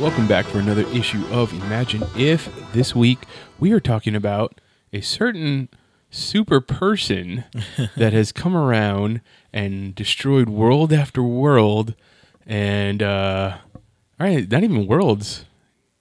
[0.00, 2.48] Welcome back for another issue of Imagine If.
[2.72, 3.18] This week
[3.58, 4.58] we are talking about
[4.92, 5.68] a certain
[6.10, 7.44] super person
[7.96, 9.20] that has come around
[9.52, 11.94] and destroyed world after world
[12.46, 13.58] and uh
[14.18, 15.44] all right, not even worlds,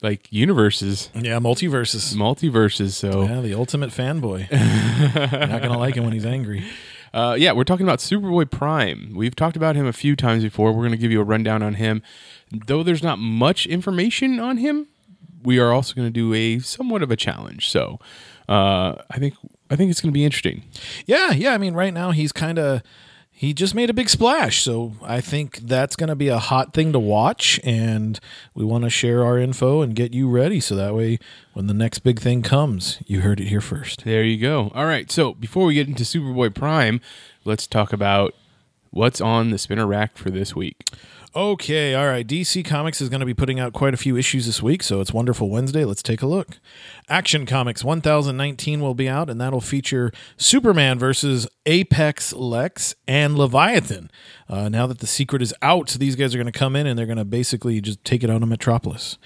[0.01, 2.13] like universes, Yeah, multiverses.
[2.15, 2.91] multiverses.
[2.91, 4.49] So Yeah, the ultimate fanboy.
[5.31, 6.65] You're not gonna like him when he's angry.
[7.13, 9.13] Uh, yeah, we're talking about Superboy Prime.
[9.15, 10.71] We've talked about him a few times before.
[10.71, 12.01] We're going to give you a rundown on him.
[12.51, 14.87] Though there's not much information on him,
[15.43, 17.69] we are also going to do a somewhat of a challenge.
[17.69, 17.99] So
[18.47, 19.35] uh, I think
[19.69, 20.63] I think it's going to be interesting.
[21.05, 21.53] Yeah, yeah.
[21.53, 22.81] I mean, right now he's kind of
[23.39, 26.73] he just made a big splash, so I think that's going to be a hot
[26.73, 28.19] thing to watch, and
[28.53, 31.19] we want to share our info and get you ready, so that way
[31.53, 34.03] when the next big thing comes, you heard it here first.
[34.03, 34.73] There you go.
[34.75, 35.09] All right.
[35.09, 36.99] So before we get into Superboy Prime,
[37.45, 38.35] let's talk about
[38.89, 40.83] what's on the spinner rack for this week.
[41.35, 42.25] Okay, all right.
[42.25, 44.99] DC Comics is going to be putting out quite a few issues this week, so
[44.99, 45.85] it's Wonderful Wednesday.
[45.85, 46.59] Let's take a look.
[47.07, 54.09] Action Comics 1019 will be out, and that'll feature Superman versus Apex Lex and Leviathan.
[54.47, 56.97] Uh, now that the secret is out, these guys are going to come in and
[56.97, 59.19] they're going to basically just take it out of Metropolis.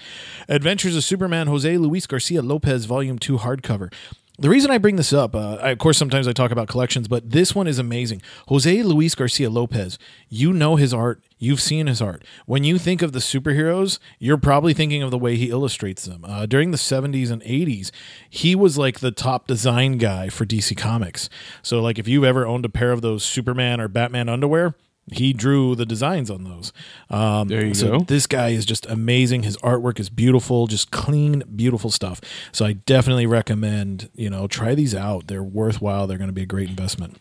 [0.46, 3.90] Adventures of Superman Jose Luis Garcia Lopez, Volume 2 hardcover.
[4.36, 7.06] The reason I bring this up, uh, I, of course, sometimes I talk about collections,
[7.06, 8.20] but this one is amazing.
[8.48, 9.96] Jose Luis Garcia Lopez,
[10.28, 12.24] you know his art, you've seen his art.
[12.44, 16.24] When you think of the superheroes, you're probably thinking of the way he illustrates them.
[16.24, 17.92] Uh, during the 70s and 80s,
[18.28, 21.30] he was like the top design guy for DC Comics.
[21.62, 24.74] So, like, if you've ever owned a pair of those Superman or Batman underwear,
[25.12, 26.72] he drew the designs on those.
[27.10, 28.04] Um, There you so go.
[28.04, 29.42] This guy is just amazing.
[29.42, 32.20] His artwork is beautiful, just clean, beautiful stuff.
[32.52, 35.26] So I definitely recommend you know try these out.
[35.26, 36.06] They're worthwhile.
[36.06, 37.18] They're going to be a great investment.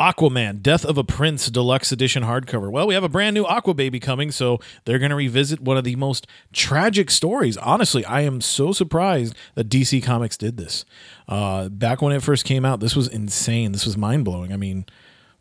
[0.00, 2.70] Aquaman, Death of a Prince Deluxe Edition hardcover.
[2.70, 5.76] Well, we have a brand new Aqua Baby coming, so they're going to revisit one
[5.76, 7.56] of the most tragic stories.
[7.56, 10.84] Honestly, I am so surprised that DC Comics did this.
[11.28, 13.72] Uh, back when it first came out, this was insane.
[13.72, 14.52] This was mind blowing.
[14.52, 14.84] I mean,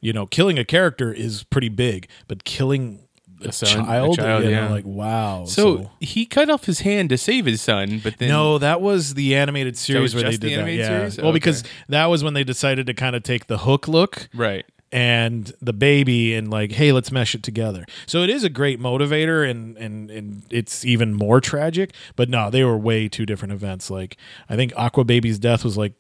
[0.04, 3.00] you know, killing a character is pretty big, but killing
[3.42, 4.70] a, son- a child, child, you know, yeah.
[4.70, 5.46] like wow.
[5.46, 9.16] So, he cut off his hand to save his son, but then no, that was
[9.16, 10.54] the animated series where they the did that.
[10.60, 10.88] animated Yeah.
[11.00, 11.18] series?
[11.18, 11.34] Well, Okay.
[11.36, 14.66] because that was when they decided to kind of take the hook look right.
[14.94, 17.86] and the baby and like, hey, let's mesh it together.
[18.06, 21.94] So it is a great motivator and and and it's even more tragic.
[22.16, 23.90] But no, they were way two different events.
[23.90, 24.16] Like
[24.50, 25.94] I think Aqua Baby's death was like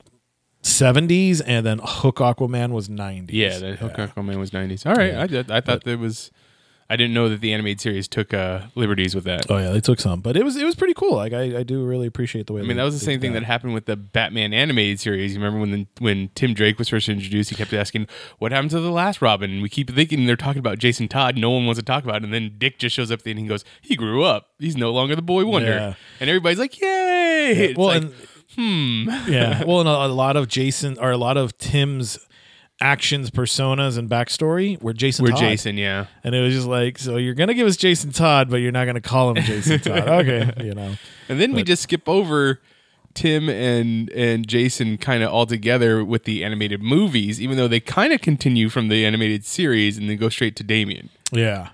[0.63, 3.29] 70s and then Hook Aquaman was 90s.
[3.31, 4.85] Yeah, the Hook Aquaman was nineties.
[4.85, 6.31] All right, I did, I thought there was.
[6.89, 9.49] I didn't know that the animated series took uh, liberties with that.
[9.49, 11.15] Oh yeah, they took some, but it was it was pretty cool.
[11.15, 12.61] Like I, I do really appreciate the way.
[12.61, 15.33] I mean, that was the same thing that happened with the Batman animated series.
[15.33, 18.07] You remember when the, when Tim Drake was first introduced, he kept asking,
[18.37, 21.37] "What happened to the last Robin?" And we keep thinking they're talking about Jason Todd.
[21.37, 22.25] No one wants to talk about it.
[22.25, 24.49] And then Dick just shows up there and he goes, "He grew up.
[24.59, 25.93] He's no longer the boy wonder." Yeah.
[26.19, 28.13] And everybody's like, "Yay!" It's well, like, and
[28.55, 29.09] hmm.
[29.27, 29.63] yeah.
[29.67, 32.19] Well, and a, a lot of Jason or a lot of Tim's
[32.81, 35.23] actions, personas, and backstory were Jason.
[35.23, 35.39] We're Todd.
[35.39, 36.07] Jason, yeah.
[36.23, 38.85] and it was just like, so you're gonna give us Jason Todd, but you're not
[38.85, 40.07] gonna call him Jason Todd.
[40.07, 40.95] Okay, you know.
[41.29, 42.59] And then we just skip over
[43.13, 47.79] Tim and and Jason kind of all together with the animated movies, even though they
[47.79, 51.09] kind of continue from the animated series and then go straight to Damian.
[51.31, 51.69] Yeah.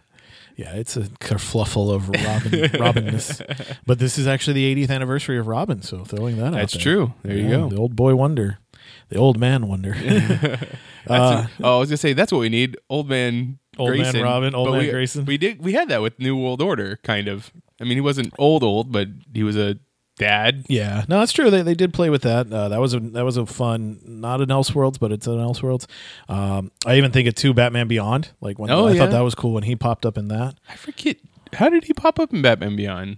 [0.60, 3.78] Yeah, it's a kerfluffle of Robin Robinness.
[3.86, 6.62] But this is actually the 80th anniversary of Robin, so throwing that out there.
[6.64, 7.14] That's true.
[7.24, 7.70] There you go.
[7.70, 8.60] The old boy wonder.
[9.08, 9.94] The old man wonder.
[9.98, 10.70] That's
[11.08, 12.76] oh, I was uh, gonna say that's what we need.
[12.90, 15.24] Old man, Old man Robin, old But man we, Grayson.
[15.24, 15.64] We did.
[15.64, 17.52] We had that with New World Order, kind of.
[17.80, 19.78] I mean, he wasn't old, old, but he was a
[20.20, 20.66] dad.
[20.70, 21.50] Yeah, no, that's true.
[21.50, 22.52] They, they did play with that.
[22.54, 25.88] Uh, that was a that was a fun, not an Elseworlds, but it's an Elseworlds.
[26.28, 29.00] Um, I even think it two Batman Beyond, like when Oh, I yeah.
[29.00, 30.56] thought that was cool when he popped up in that.
[30.70, 31.18] I forget
[31.54, 33.18] how did he pop up in Batman Beyond.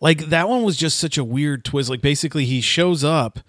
[0.00, 1.90] Like that one was just such a weird twist.
[1.90, 3.40] Like basically he shows up,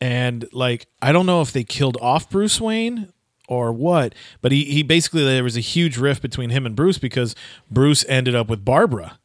[0.00, 3.12] and like I don't know if they killed off Bruce Wayne
[3.48, 6.98] or what, but he he basically there was a huge rift between him and Bruce
[6.98, 7.34] because
[7.70, 9.18] Bruce ended up with Barbara,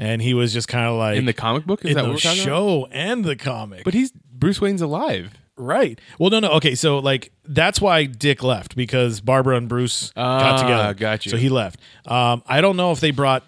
[0.00, 2.08] and he was just kind of like In the comic book, is in that the
[2.08, 2.48] what we're talking about?
[2.50, 3.84] show and the comic.
[3.84, 5.34] But he's Bruce Wayne's alive.
[5.56, 6.00] Right.
[6.18, 6.50] Well, no, no.
[6.52, 10.94] Okay, so like that's why Dick left because Barbara and Bruce got Ah, together.
[10.94, 11.30] got you.
[11.30, 11.78] So he left.
[12.06, 13.44] Um, I don't know if they brought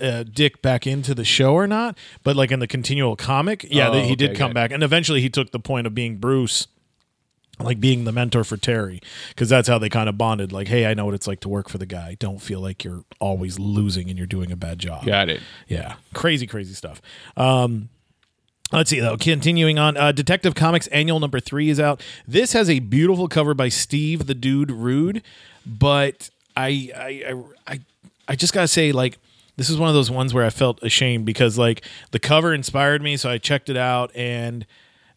[0.00, 3.88] uh, Dick back into the show or not, but like in the continual comic, yeah,
[3.88, 4.54] Oh, they- he did come it.
[4.54, 6.68] back, and eventually he took the point of being Bruce.
[7.60, 9.00] Like being the mentor for Terry,
[9.30, 10.52] because that's how they kind of bonded.
[10.52, 12.16] Like, hey, I know what it's like to work for the guy.
[12.18, 15.04] Don't feel like you're always losing and you're doing a bad job.
[15.04, 15.40] Got it.
[15.66, 17.02] Yeah, crazy, crazy stuff.
[17.36, 17.88] Um,
[18.72, 19.16] let's see though.
[19.16, 22.00] Continuing on, uh, Detective Comics Annual Number Three is out.
[22.28, 25.22] This has a beautiful cover by Steve the Dude Rude,
[25.66, 27.80] but I, I, I, I,
[28.28, 29.18] I just gotta say, like,
[29.56, 33.02] this is one of those ones where I felt ashamed because like the cover inspired
[33.02, 34.64] me, so I checked it out and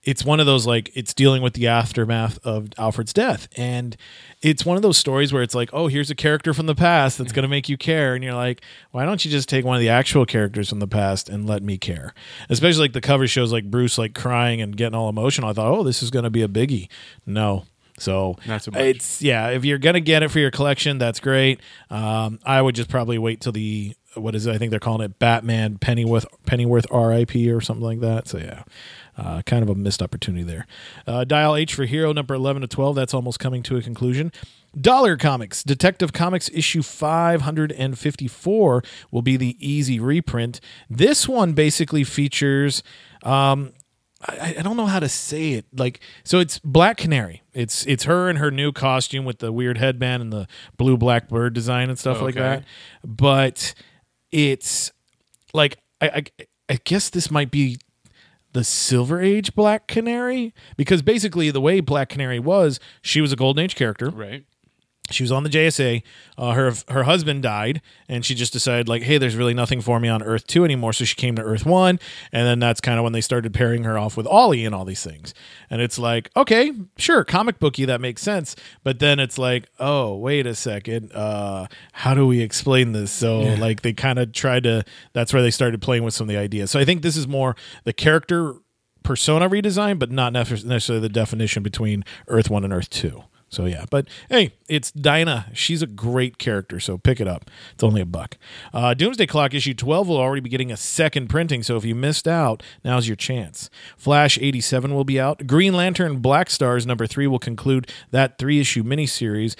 [0.04, 3.48] it's one of those like it's dealing with the aftermath of Alfred's death.
[3.56, 3.96] And
[4.42, 7.18] it's one of those stories where it's like oh here's a character from the past
[7.20, 8.16] that's going to make you care.
[8.16, 8.62] And you're like
[8.92, 11.62] why don't you just take one of the actual characters from the past and let
[11.62, 12.14] me care?
[12.50, 15.50] Especially like the cover shows like Bruce like crying and getting all emotional.
[15.50, 16.88] I thought oh this is going to be a biggie.
[17.26, 17.66] No.
[18.00, 18.82] So Not so much.
[18.82, 21.60] it's yeah if you're going to get it for your collection that's great.
[21.92, 24.54] Um, I would just probably wait till the what is it?
[24.54, 28.28] I think they're calling it Batman Pennyworth Pennyworth RIP or something like that.
[28.28, 28.64] So yeah
[29.18, 30.66] uh, kind of a missed opportunity there.
[31.06, 32.96] Uh, Dial H for Hero number 11 to 12.
[32.96, 34.32] That's almost coming to a conclusion.
[34.80, 40.62] Dollar Comics, Detective Comics issue 554 will be the easy reprint.
[40.90, 42.82] This one basically features.
[43.24, 43.74] Um,
[44.26, 45.66] I, I don't know how to say it.
[45.74, 47.42] Like, so it's Black Canary.
[47.54, 50.48] It's it's her in her new costume with the weird headband and the
[50.78, 52.64] blue black bird design and stuff like that.
[53.04, 53.74] But
[54.32, 54.92] it's
[55.54, 57.78] like I, I I guess this might be
[58.54, 63.36] the Silver Age Black Canary because basically the way Black Canary was, she was a
[63.36, 64.10] Golden Age character.
[64.10, 64.46] Right.
[65.12, 66.04] She was on the JSA.
[66.38, 70.00] Uh, her her husband died, and she just decided like, hey, there's really nothing for
[70.00, 70.94] me on Earth two anymore.
[70.94, 72.00] So she came to Earth one,
[72.32, 74.86] and then that's kind of when they started pairing her off with Ollie and all
[74.86, 75.34] these things.
[75.70, 78.56] And it's like, okay, sure, comic booky, that makes sense.
[78.84, 83.12] But then it's like, oh, wait a second, uh, how do we explain this?
[83.12, 84.84] So like they kind of tried to.
[85.14, 86.72] That's where they started playing with some of the ideas.
[86.72, 88.56] So I think this is more the character
[89.04, 93.24] persona redesign, but not necessarily the definition between Earth One and Earth Two.
[93.52, 95.48] So yeah, but hey, it's Dinah.
[95.54, 97.52] She's a great character, so pick it up.
[97.74, 98.38] It's only a buck.
[98.74, 101.94] Uh, Doomsday Clock issue twelve will already be getting a second printing, so if you
[101.94, 103.70] missed out, now's your chance.
[103.98, 105.46] Flash eighty seven will be out.
[105.48, 109.56] Green Lantern Black Stars number three will conclude that three issue miniseries.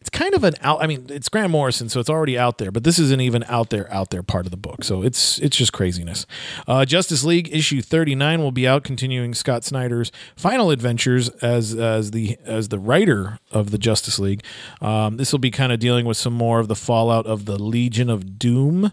[0.00, 0.82] It's kind of an out.
[0.82, 2.70] I mean, it's Grant Morrison, so it's already out there.
[2.70, 4.84] But this isn't even out there, out there part of the book.
[4.84, 6.24] So it's it's just craziness.
[6.68, 11.74] Uh, Justice League issue thirty nine will be out, continuing Scott Snyder's final adventures as
[11.74, 14.44] as the as the writer of the Justice League.
[14.80, 17.58] Um, this will be kind of dealing with some more of the fallout of the
[17.58, 18.92] Legion of Doom.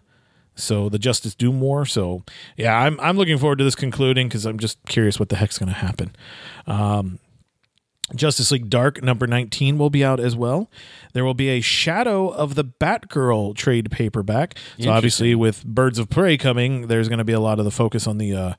[0.56, 1.86] So the Justice Doom War.
[1.86, 2.24] So
[2.58, 5.60] yeah, I'm I'm looking forward to this concluding because I'm just curious what the heck's
[5.60, 6.16] going to happen.
[8.14, 10.70] Justice League Dark number 19 will be out as well.
[11.14, 14.58] There will be a Shadow of the Batgirl trade paperback.
[14.80, 17.72] So obviously with Birds of Prey coming, there's going to be a lot of the
[17.72, 18.54] focus on the uh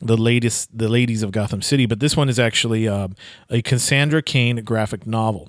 [0.00, 3.14] the latest the ladies of Gotham City, but this one is actually um,
[3.48, 5.48] a Cassandra Cain graphic novel.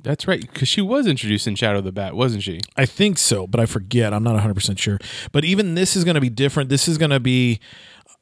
[0.00, 0.40] That's right.
[0.40, 2.60] Because she was introduced in Shadow of the Bat, wasn't she?
[2.76, 4.14] I think so, but I forget.
[4.14, 4.98] I'm not 100% sure.
[5.32, 6.70] But even this is going to be different.
[6.70, 7.58] This is going to be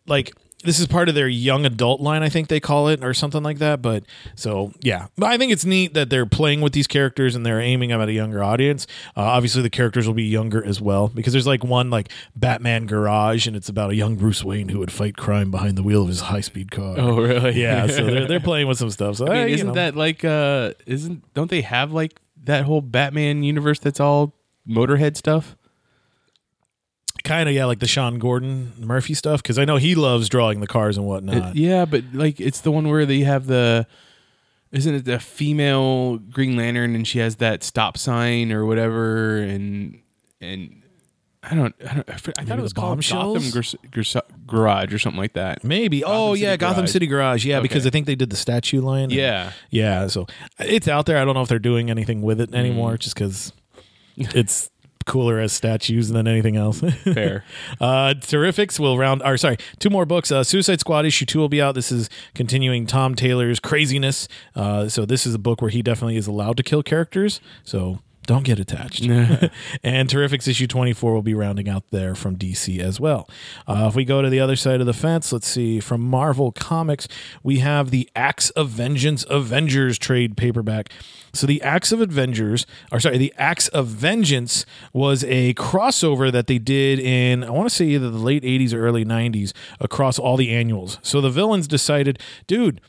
[0.07, 0.33] like
[0.67, 3.43] this is part of their young adult line, I think they call it, or something
[3.43, 3.81] like that.
[3.81, 4.05] But
[4.35, 7.61] so yeah, but I think it's neat that they're playing with these characters and they're
[7.61, 8.87] aiming them at a younger audience.
[9.17, 12.87] Uh, obviously, the characters will be younger as well because there's like one like Batman
[12.87, 16.03] Garage, and it's about a young Bruce Wayne who would fight crime behind the wheel
[16.03, 16.97] of his high speed car.
[16.99, 17.61] Oh, really?
[17.61, 17.87] yeah.
[17.87, 19.17] So they're, they're playing with some stuff.
[19.17, 19.75] So I mean, you isn't know.
[19.75, 24.35] that like uh isn't don't they have like that whole Batman universe that's all
[24.69, 25.57] Motorhead stuff?
[27.27, 29.43] Kind of yeah, like the Sean Gordon Murphy stuff?
[29.43, 31.57] Because I know he loves drawing the cars and It- whatnot.
[31.57, 33.87] yeah, but like it's the one where they have the
[34.73, 40.01] isn't it the female Green Lantern and she has that stop sign or whatever and
[40.41, 40.83] and
[41.43, 43.01] I don't I don't I, thought Maybe it was called?
[43.09, 44.17] Gotham Gars- Gars-
[44.47, 45.63] Garage or something like that.
[45.63, 46.03] Maybe.
[46.05, 47.45] oh City yeah, Gotham City Garage.
[47.47, 49.11] Yeah, because I think they did the statue line.
[49.11, 49.53] Yeah.
[49.71, 50.09] Yeah.
[50.09, 50.27] So
[50.59, 51.19] it's out there.
[51.19, 52.99] I don't know if they're doing anything with it anymore, Mm.
[52.99, 53.53] just because
[54.17, 54.71] it's
[55.07, 56.81] cooler as statues than anything else.
[57.05, 57.45] Fair.
[57.81, 59.23] Uh, Terrifics will round.
[59.25, 60.31] Or sorry, two more books.
[60.31, 61.75] Uh, Suicide Squad issue two will be out.
[61.75, 64.29] This is continuing Tom Taylor's craziness.
[64.55, 67.41] Uh, so this is a book where he definitely is allowed to kill characters.
[67.65, 69.03] So don't get attached.
[69.83, 73.29] and Terrifics issue 24 will be rounding out there from DC as well.
[73.67, 75.81] Uh, if we go to the other side of the fence, let's see.
[75.81, 77.09] From Marvel Comics,
[77.43, 80.91] we have the Acts of Vengeance Avengers trade paperback.
[81.33, 86.47] So the Acts of Avengers, or sorry, the Acts of Vengeance was a crossover that
[86.47, 90.19] they did in, I want to say either the late 80s or early 90s across
[90.19, 90.99] all the annuals.
[91.03, 92.81] So the villains decided, dude,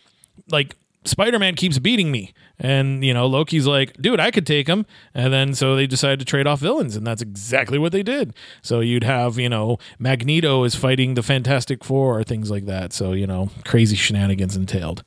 [0.50, 0.76] like
[1.08, 2.34] Spider-Man keeps beating me.
[2.60, 4.86] And, you know, Loki's like, dude, I could take him.
[5.14, 8.34] And then so they decided to trade off villains, and that's exactly what they did.
[8.62, 12.94] So you'd have, you know, Magneto is fighting the Fantastic Four or things like that.
[12.94, 15.04] So, you know, crazy shenanigans entailed.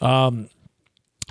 [0.00, 0.48] Um,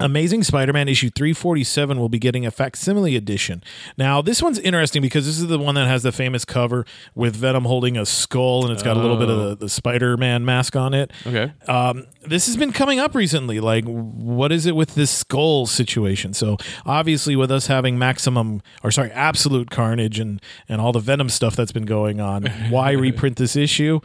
[0.01, 3.63] Amazing Spider Man issue 347 will be getting a facsimile edition.
[3.97, 7.35] Now, this one's interesting because this is the one that has the famous cover with
[7.35, 10.43] Venom holding a skull and it's got a little bit of the, the Spider Man
[10.45, 11.11] mask on it.
[11.25, 11.51] Okay.
[11.67, 13.59] Um, this has been coming up recently.
[13.59, 16.33] Like, what is it with this skull situation?
[16.33, 21.29] So, obviously, with us having maximum, or sorry, absolute carnage and, and all the Venom
[21.29, 23.99] stuff that's been going on, why reprint this issue?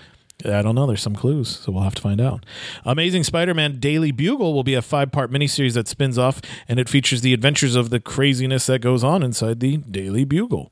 [0.45, 0.87] I don't know.
[0.87, 2.45] There's some clues, so we'll have to find out.
[2.85, 7.23] Amazing Spider-Man Daily Bugle will be a five-part miniseries that spins off, and it features
[7.23, 10.71] the adventures of the craziness that goes on inside the Daily Bugle.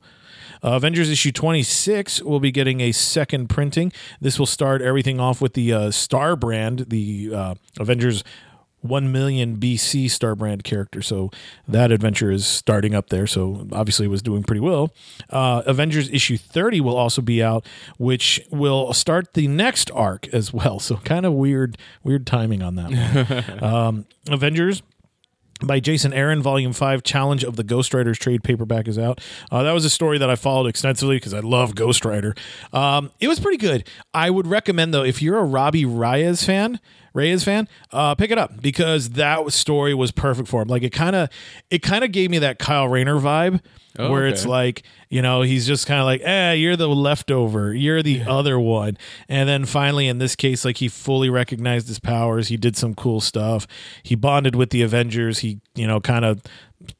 [0.63, 3.91] Uh, Avengers issue 26 will be getting a second printing.
[4.21, 8.23] This will start everything off with the uh, Star brand, the uh, Avengers
[8.87, 11.01] 1 million BC Star brand character.
[11.01, 11.31] So
[11.67, 13.27] that adventure is starting up there.
[13.27, 14.93] So obviously it was doing pretty well.
[15.29, 17.65] Uh, Avengers issue 30 will also be out,
[17.97, 20.79] which will start the next arc as well.
[20.79, 23.63] So kind of weird, weird timing on that one.
[23.63, 24.81] um, Avengers
[25.61, 29.21] by Jason Aaron, Volume 5, Challenge of the Ghost Riders trade paperback is out.
[29.51, 32.35] Uh, that was a story that I followed extensively because I love Ghost Rider.
[32.73, 33.87] Um, it was pretty good.
[34.13, 36.79] I would recommend, though, if you're a Robbie Reyes fan,
[37.15, 40.67] Reyes fan, uh, pick it up because that story was perfect for him.
[40.67, 41.29] Like it kind of,
[41.71, 43.61] it kind of gave me that Kyle Rayner vibe,
[43.97, 44.33] Oh, where okay.
[44.33, 48.23] it's like, you know, he's just kind of like, eh, you're the leftover, you're the
[48.23, 48.97] other one,
[49.29, 52.49] and then finally, in this case, like he fully recognized his powers.
[52.49, 53.65] He did some cool stuff.
[54.03, 55.39] He bonded with the Avengers.
[55.39, 56.41] He, you know, kind of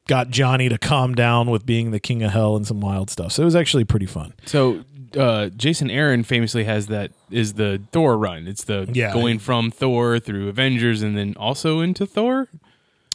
[0.08, 3.32] got Johnny to calm down with being the king of hell and some wild stuff.
[3.32, 4.32] So it was actually pretty fun.
[4.46, 4.82] So
[5.16, 8.46] uh, Jason Aaron famously has that is the Thor run.
[8.46, 9.12] It's the Yeah.
[9.12, 12.48] going from Thor through Avengers and then also into Thor.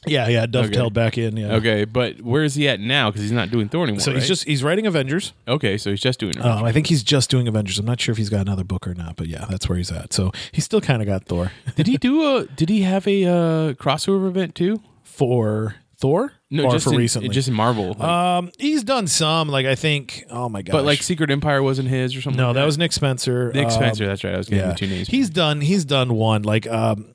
[0.08, 1.05] Yeah, yeah, dovetailed Okay.
[1.05, 1.38] back in.
[1.38, 1.53] Yeah.
[1.58, 3.12] Okay, but where is he at now?
[3.12, 4.00] Because he's not doing Thor anymore.
[4.00, 4.27] So he's right?
[4.27, 5.34] just he's writing Avengers.
[5.48, 5.77] okay.
[5.77, 6.41] So he's just doing.
[6.41, 7.77] Um, I think he's just doing Avengers.
[7.77, 9.91] I'm not sure if he's got another book or not, but yeah, that's where he's
[9.91, 10.12] at.
[10.12, 12.46] So he's still kind of got Thor did he do a?
[12.46, 14.81] Did he have a uh, crossover event too?
[15.03, 16.34] for Thor.
[16.50, 17.29] No, or just for in, recently.
[17.29, 17.89] just in Marvel.
[17.93, 19.48] Like, um, he's done some.
[19.48, 20.25] Like I think.
[20.29, 20.74] Oh my god.
[20.74, 22.38] but like Secret Empire wasn't his or something.
[22.38, 23.51] no, like that was Nick Spencer.
[23.53, 24.05] Nick Um, Spencer.
[24.08, 24.34] That's right.
[24.34, 25.08] I was getting Yeah, the two names.
[25.08, 25.62] he's done.
[25.62, 26.41] He's done one.
[26.41, 27.13] Like um.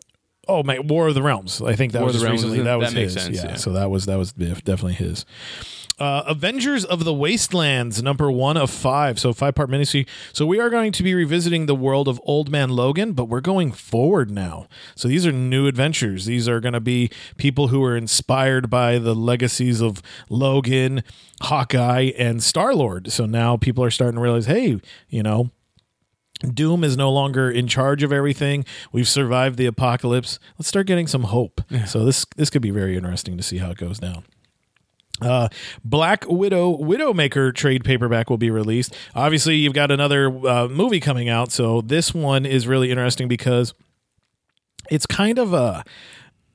[0.48, 0.78] Oh my!
[0.78, 1.60] War of the Realms.
[1.60, 2.58] I think that War was the just Realms recently.
[2.60, 3.28] was- That was his.
[3.28, 3.54] yeah, yeah.
[3.56, 5.26] So that was that was definitely his.
[5.98, 9.18] Uh, Avengers of the Wastelands, number one of five.
[9.18, 10.06] So five part miniseries.
[10.30, 13.40] So we are going to be revisiting the world of Old Man Logan, but we're
[13.40, 14.66] going forward now.
[14.94, 16.26] So these are new adventures.
[16.26, 21.02] These are going to be people who are inspired by the legacies of Logan,
[21.40, 23.10] Hawkeye, and Star Lord.
[23.10, 25.50] So now people are starting to realize, hey, you know,
[26.40, 28.66] Doom is no longer in charge of everything.
[28.92, 30.38] We've survived the apocalypse.
[30.58, 31.62] Let's start getting some hope.
[31.86, 34.24] So this this could be very interesting to see how it goes down.
[35.20, 35.48] Uh,
[35.84, 38.94] Black Widow Widowmaker trade paperback will be released.
[39.14, 43.72] Obviously, you've got another uh, movie coming out, so this one is really interesting because
[44.90, 45.84] it's kind of a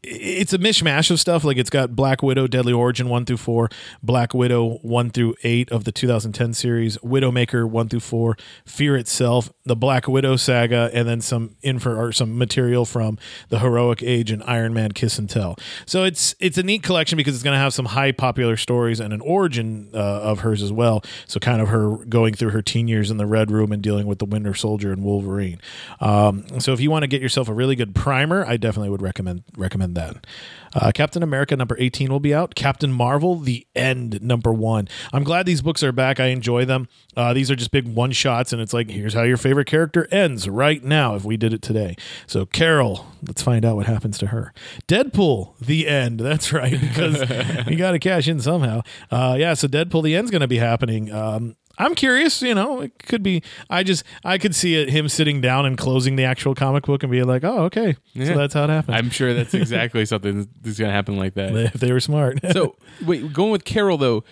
[0.04, 1.44] it's a mishmash of stuff.
[1.44, 3.70] Like it's got Black Widow, Deadly Origin one through four,
[4.02, 9.52] Black Widow one through eight of the 2010 series, Widowmaker one through four, Fear itself,
[9.64, 14.32] the Black Widow saga, and then some info or some material from the Heroic Age
[14.32, 15.56] and Iron Man Kiss and Tell.
[15.86, 19.00] So it's it's a neat collection because it's going to have some high popular stories
[19.00, 21.04] and an origin uh, of hers as well.
[21.28, 24.08] So kind of her going through her teen years in the Red Room and dealing
[24.08, 25.62] with the Winter Soldier and Wolverine.
[26.00, 29.04] Um, so if you want to get yourself a really good primer, I definitely would
[29.04, 30.26] recommend recommend that.
[30.74, 32.56] Uh, Captain America number 18 will be out.
[32.56, 34.88] Captain Marvel, The End, number one.
[35.12, 36.20] I'm glad these books are back.
[36.20, 36.88] I enjoy them.
[37.16, 40.08] Uh, these are just big one shots, and it's like, here's how your favorite character
[40.12, 41.98] ends right now if we did it today.
[42.26, 44.54] So, Carol, let's find out what happens to her.
[44.88, 46.20] Deadpool, The End.
[46.32, 47.20] That's right, because
[47.68, 48.84] you got to cash in somehow.
[49.10, 51.12] Uh, yeah, so Deadpool, The End's going to be happening.
[51.12, 53.44] Um, I'm curious, you know, it could be.
[53.70, 57.04] I just, I could see it, him sitting down and closing the actual comic book
[57.04, 57.96] and be like, oh, okay.
[58.14, 58.26] Yeah.
[58.26, 58.98] So that's how it happens.
[58.98, 61.56] I'm sure that's exactly something that's going to happen like that.
[61.56, 62.40] if they were smart.
[62.52, 64.24] so wait, going with Carol though,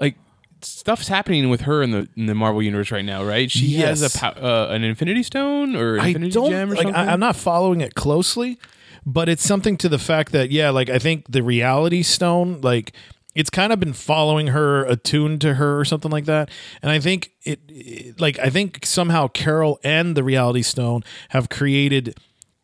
[0.00, 0.16] like
[0.62, 3.50] stuff's happening with her in the in the Marvel universe right now, right?
[3.50, 6.82] She has a uh, an Infinity Stone or Infinity Gem or like.
[6.82, 6.94] something.
[6.94, 8.58] I, I'm not following it closely,
[9.04, 12.92] but it's something to the fact that yeah, like I think the Reality Stone, like
[13.36, 16.50] it's kind of been following her, attuned to her, or something like that.
[16.82, 21.48] And I think it, it- like I think somehow Carol and the Reality Stone have
[21.48, 22.16] created.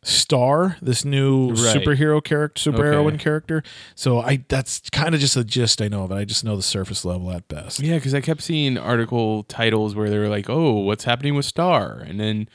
[0.05, 1.57] Star, this new Right.
[1.77, 3.23] superhero character, superheroine Okay.
[3.23, 3.63] character.
[3.95, 6.15] So I that's kind of just a gist I know of it.
[6.15, 7.79] I just know the surface level at best.
[7.79, 11.45] Yeah, because I kept seeing article titles where they were like, "Oh, what's happening with
[11.45, 12.49] Star?" and then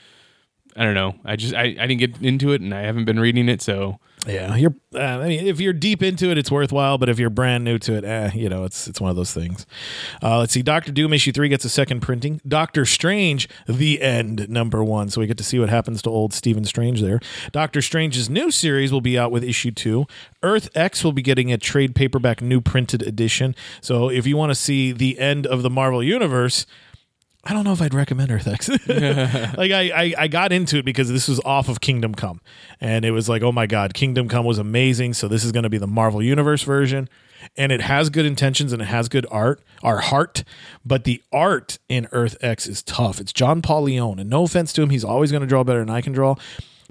[0.79, 1.13] I don't know.
[1.25, 3.99] I just I, I didn't get into it, and I haven't been reading it, so
[4.25, 4.73] Yeah, you're.
[4.95, 6.97] Uh, I mean, if you're deep into it, it's worthwhile.
[6.97, 9.33] But if you're brand new to it, eh, you know, it's it's one of those
[9.33, 9.65] things.
[10.23, 10.61] Uh, let's see.
[10.61, 12.39] Doctor Doom issue three gets a second printing.
[12.47, 15.09] Doctor Strange, the end number one.
[15.09, 17.19] So we get to see what happens to old Stephen Strange there.
[17.51, 20.05] Doctor Strange's new series will be out with issue two.
[20.43, 23.53] Earth X will be getting a trade paperback new printed edition.
[23.81, 26.65] So if you want to see the end of the Marvel universe.
[27.43, 28.69] I don't know if I'd recommend Earth X.
[28.87, 32.41] like I, I, I got into it because this was off of Kingdom Come,
[32.81, 35.13] and it was like, oh my god, Kingdom Come was amazing.
[35.13, 37.07] So this is going to be the Marvel Universe version,
[37.55, 40.43] and it has good intentions and it has good art, our heart,
[40.85, 43.19] but the art in Earth X is tough.
[43.21, 45.79] It's John Paul Leon, and no offense to him, he's always going to draw better
[45.79, 46.35] than I can draw,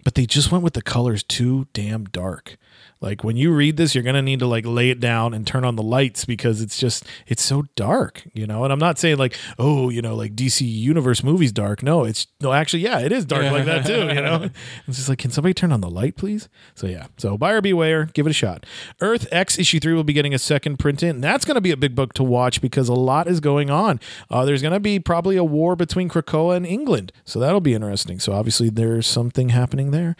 [0.02, 2.56] but they just went with the colors too damn dark.
[3.00, 5.64] Like when you read this, you're gonna need to like lay it down and turn
[5.64, 8.64] on the lights because it's just it's so dark, you know.
[8.64, 11.82] And I'm not saying like oh, you know, like DC Universe movies dark.
[11.82, 14.08] No, it's no, actually, yeah, it is dark like that too.
[14.08, 14.50] You know,
[14.88, 16.48] it's just like can somebody turn on the light, please?
[16.74, 18.66] So yeah, so buyer beware, give it a shot.
[19.00, 21.20] Earth X issue three will be getting a second print in.
[21.20, 24.00] That's gonna be a big book to watch because a lot is going on.
[24.28, 28.18] Uh, there's gonna be probably a war between Krakoa and England, so that'll be interesting.
[28.18, 30.16] So obviously there's something happening there.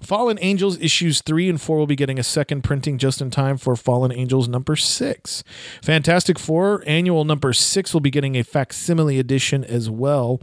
[0.00, 3.56] Fallen Angels issues three and four will be getting a second printing just in time
[3.56, 5.42] for Fallen Angels number six.
[5.82, 10.40] Fantastic Four annual number six will be getting a facsimile edition as well.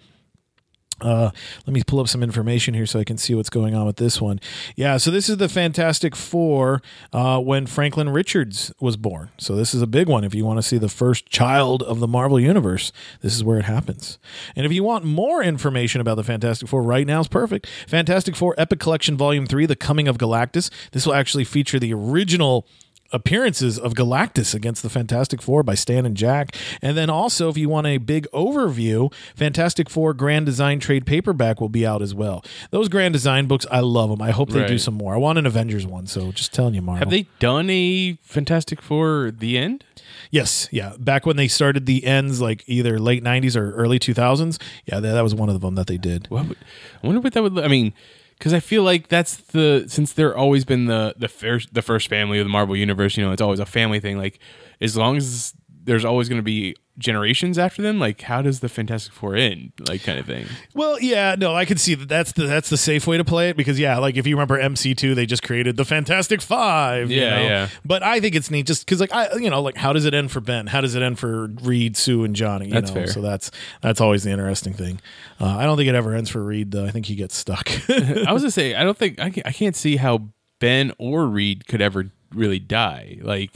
[1.00, 1.32] Uh,
[1.66, 3.98] let me pull up some information here so I can see what's going on with
[3.98, 4.39] this one.
[4.75, 6.82] Yeah, so this is the Fantastic Four
[7.13, 9.30] uh, when Franklin Richards was born.
[9.38, 10.24] So this is a big one.
[10.24, 13.60] If you want to see the first child of the Marvel Universe, this is where
[13.60, 14.18] it happens.
[14.56, 17.68] And if you want more information about the Fantastic Four, right now is perfect.
[17.88, 20.72] Fantastic Four Epic Collection Volume 3, The Coming of Galactus.
[20.92, 22.68] This will actually feature the original
[23.11, 26.55] appearances of Galactus against the Fantastic Four by Stan and Jack.
[26.81, 31.61] And then also, if you want a big overview, Fantastic Four Grand Design Trade Paperback
[31.61, 32.43] will be out as well.
[32.71, 34.21] Those Grand Design books, I love them.
[34.21, 35.13] I hope they do some more.
[35.13, 36.99] I want an Avengers one, so just telling you, Marvel.
[36.99, 39.83] have they done a Fantastic Four the end?
[40.31, 40.93] Yes, yeah.
[41.00, 45.13] Back when they started the ends, like either late '90s or early 2000s, yeah, that,
[45.13, 46.27] that was one of them that they did.
[46.29, 46.57] What would,
[47.01, 47.59] I wonder what that would.
[47.59, 47.93] I mean,
[48.37, 52.07] because I feel like that's the since they're always been the the first the first
[52.07, 53.17] family of the Marvel universe.
[53.17, 54.17] You know, it's always a family thing.
[54.17, 54.39] Like
[54.79, 55.53] as long as
[55.87, 58.00] there's always going to be generations after them.
[58.00, 59.71] Like how does the Fantastic Four end?
[59.87, 60.45] Like kind of thing.
[60.75, 62.09] Well, yeah, no, I can see that.
[62.09, 64.59] That's the that's the safe way to play it because yeah, like if you remember
[64.61, 67.09] MC2, they just created the Fantastic Five.
[67.09, 67.41] you Yeah, know?
[67.43, 67.69] yeah.
[67.85, 70.13] But I think it's neat just because like I, you know, like how does it
[70.13, 70.67] end for Ben?
[70.67, 72.67] How does it end for Reed, Sue, and Johnny?
[72.67, 72.95] You That's know?
[72.95, 73.07] fair.
[73.07, 73.50] So that's
[73.81, 75.00] that's always the interesting thing.
[75.39, 76.85] Uh, I don't think it ever ends for Reed though.
[76.85, 77.69] I think he gets stuck.
[77.89, 80.27] I was gonna say I don't think I can't, I can't see how
[80.59, 83.19] Ben or Reed could ever really die.
[83.21, 83.51] Like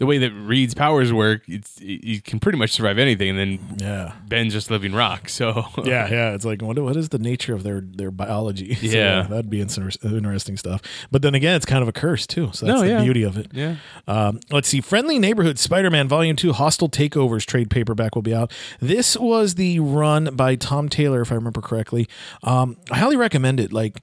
[0.00, 3.76] the way that Reed's powers work, it's he can pretty much survive anything, and then
[3.78, 4.12] yeah.
[4.26, 5.28] Ben's just living rock.
[5.28, 6.32] So Yeah, yeah.
[6.34, 8.74] It's like, what, what is the nature of their their biology?
[8.80, 9.22] So, Yeah.
[9.22, 10.80] that'd be inter- interesting stuff.
[11.10, 12.50] But then again, it's kind of a curse too.
[12.52, 13.02] So that's No, the yeah.
[13.04, 13.48] beauty of it.
[13.52, 13.76] yeah.
[14.08, 14.80] Um, let's see.
[14.80, 18.50] Friendly Neighborhood Spider Man Volume 2 Hostile Takeovers trade paperback will be out.
[18.80, 22.08] This was the run by Tom Taylor, if I remember correctly.
[22.42, 23.70] Um, I highly recommend it.
[23.72, 24.00] Like,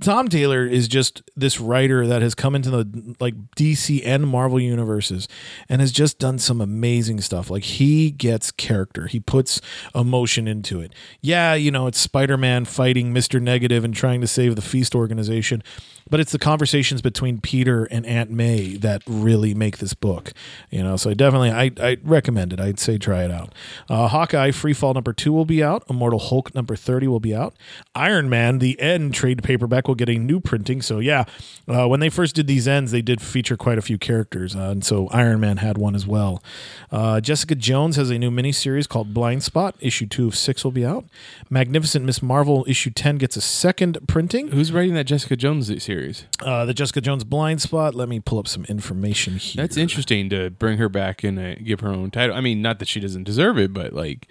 [0.00, 4.60] Tom Taylor is just this writer that has come into the like DC and Marvel
[4.60, 5.28] universes
[5.68, 7.50] and has just done some amazing stuff.
[7.50, 9.06] Like he gets character.
[9.06, 9.60] He puts
[9.94, 10.94] emotion into it.
[11.20, 13.40] Yeah, you know, it's Spider-Man fighting Mr.
[13.40, 15.62] Negative and trying to save the Feast organization,
[16.10, 20.32] but it's the conversations between Peter and Aunt May that really make this book.
[20.70, 22.60] You know, so I definitely I I recommend it.
[22.60, 23.54] I'd say try it out.
[23.88, 25.84] Uh, Hawkeye Freefall number 2 will be out.
[25.88, 27.54] Immortal Hulk number 30 will be out.
[27.94, 30.82] Iron Man the End trade paperback will get a new printing.
[30.82, 31.24] So yeah,
[31.66, 34.70] uh, when they first did these ends, they did feature quite a few characters, uh,
[34.70, 36.42] and so Iron Man had one as well.
[36.90, 39.74] Uh, Jessica Jones has a new miniseries called Blind Spot.
[39.80, 41.04] Issue two of six will be out.
[41.50, 44.48] Magnificent Miss Marvel issue ten gets a second printing.
[44.48, 45.97] Who's writing that Jessica Jones series?
[46.40, 47.94] Uh, the Jessica Jones Blind Spot.
[47.94, 49.62] Let me pull up some information here.
[49.62, 52.36] That's interesting to bring her back and uh, give her own title.
[52.36, 54.28] I mean, not that she doesn't deserve it, but like,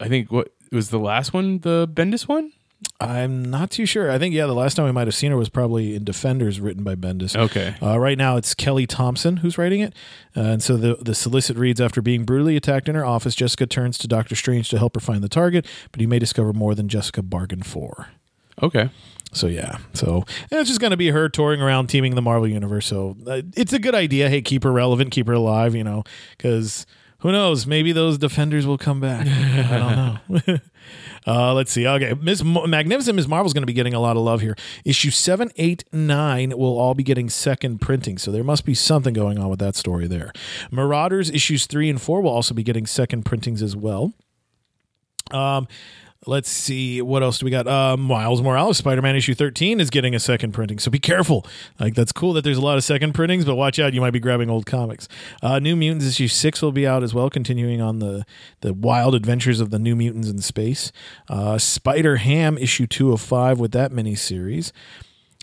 [0.00, 2.52] I think what was the last one, the Bendis one?
[3.00, 4.10] I'm not too sure.
[4.10, 6.60] I think yeah, the last time we might have seen her was probably in Defenders,
[6.60, 7.34] written by Bendis.
[7.34, 7.74] Okay.
[7.82, 9.94] Uh, right now, it's Kelly Thompson who's writing it,
[10.36, 13.66] uh, and so the the solicit reads: After being brutally attacked in her office, Jessica
[13.66, 16.74] turns to Doctor Strange to help her find the target, but he may discover more
[16.74, 18.08] than Jessica bargained for.
[18.62, 18.90] Okay.
[19.32, 22.86] So yeah, so it's just going to be her touring around, teaming the Marvel universe.
[22.86, 24.28] So uh, it's a good idea.
[24.30, 25.74] Hey, keep her relevant, keep her alive.
[25.74, 26.04] You know,
[26.36, 26.86] because
[27.18, 27.66] who knows?
[27.66, 29.26] Maybe those defenders will come back.
[29.26, 30.58] I don't know.
[31.26, 31.86] uh, let's see.
[31.86, 34.56] Okay, Miss Mo- Magnificent Miss Marvel's going to be getting a lot of love here.
[34.84, 38.18] Issue seven, eight, nine will all be getting second printing.
[38.18, 40.32] So there must be something going on with that story there.
[40.70, 44.12] Marauders issues three and four will also be getting second printings as well.
[45.30, 45.66] Um,
[46.28, 47.68] Let's see what else do we got.
[47.68, 51.46] Uh, Miles Morales, Spider Man issue thirteen is getting a second printing, so be careful.
[51.78, 54.10] Like that's cool that there's a lot of second printings, but watch out, you might
[54.10, 55.06] be grabbing old comics.
[55.40, 58.26] Uh, New Mutants issue six will be out as well, continuing on the
[58.60, 60.90] the wild adventures of the New Mutants in space.
[61.28, 64.72] Uh, Spider Ham issue two of five with that miniseries.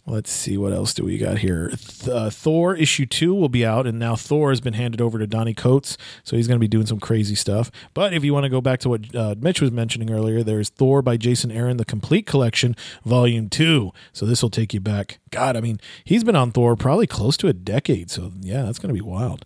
[0.06, 1.70] Let's see what else do we got here.
[1.70, 5.18] Th- uh, Thor issue two will be out, and now Thor has been handed over
[5.18, 7.72] to Donny Cates, so he's going to be doing some crazy stuff.
[7.94, 10.68] But if you want to go back to what uh, Mitch was mentioning earlier, there's
[10.68, 13.94] Thor by Jason Aaron, the complete collection, volume two.
[14.12, 15.20] So this will take you back.
[15.32, 18.12] God, I mean, he's been on Thor probably close to a decade.
[18.12, 19.46] So yeah, that's going to be wild.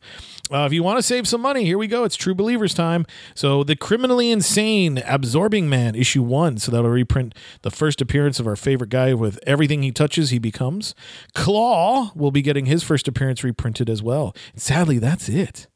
[0.51, 2.03] Uh, if you want to save some money, here we go.
[2.05, 3.05] It's True Believers time.
[3.35, 6.57] So, The Criminally Insane Absorbing Man, issue one.
[6.57, 10.39] So, that'll reprint the first appearance of our favorite guy with everything he touches, he
[10.51, 10.95] becomes.
[11.33, 14.33] Claw will be getting his first appearance reprinted as well.
[14.55, 15.67] Sadly, that's it.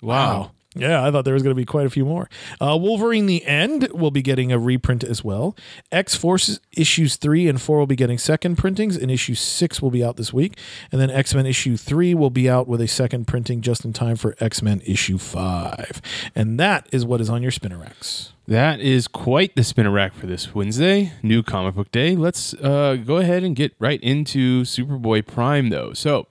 [0.00, 0.52] Wow.
[0.74, 2.28] Yeah, I thought there was going to be quite a few more.
[2.60, 5.56] Uh, Wolverine the End will be getting a reprint as well.
[5.92, 9.90] X Force issues three and four will be getting second printings, and issue six will
[9.90, 10.58] be out this week.
[10.90, 13.92] And then X Men issue three will be out with a second printing just in
[13.92, 16.02] time for X Men issue five.
[16.34, 18.32] And that is what is on your spinner racks.
[18.46, 22.14] That is quite the spinner rack for this Wednesday, new comic book day.
[22.14, 25.94] Let's uh, go ahead and get right into Superboy Prime, though.
[25.94, 26.26] So,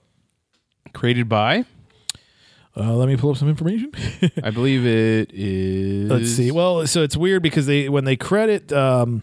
[0.92, 1.64] created by,
[2.76, 3.92] Uh, let me pull up some information.
[4.42, 6.10] I believe it is.
[6.10, 6.50] Let's see.
[6.50, 9.22] Well, so it's weird because they when they credit um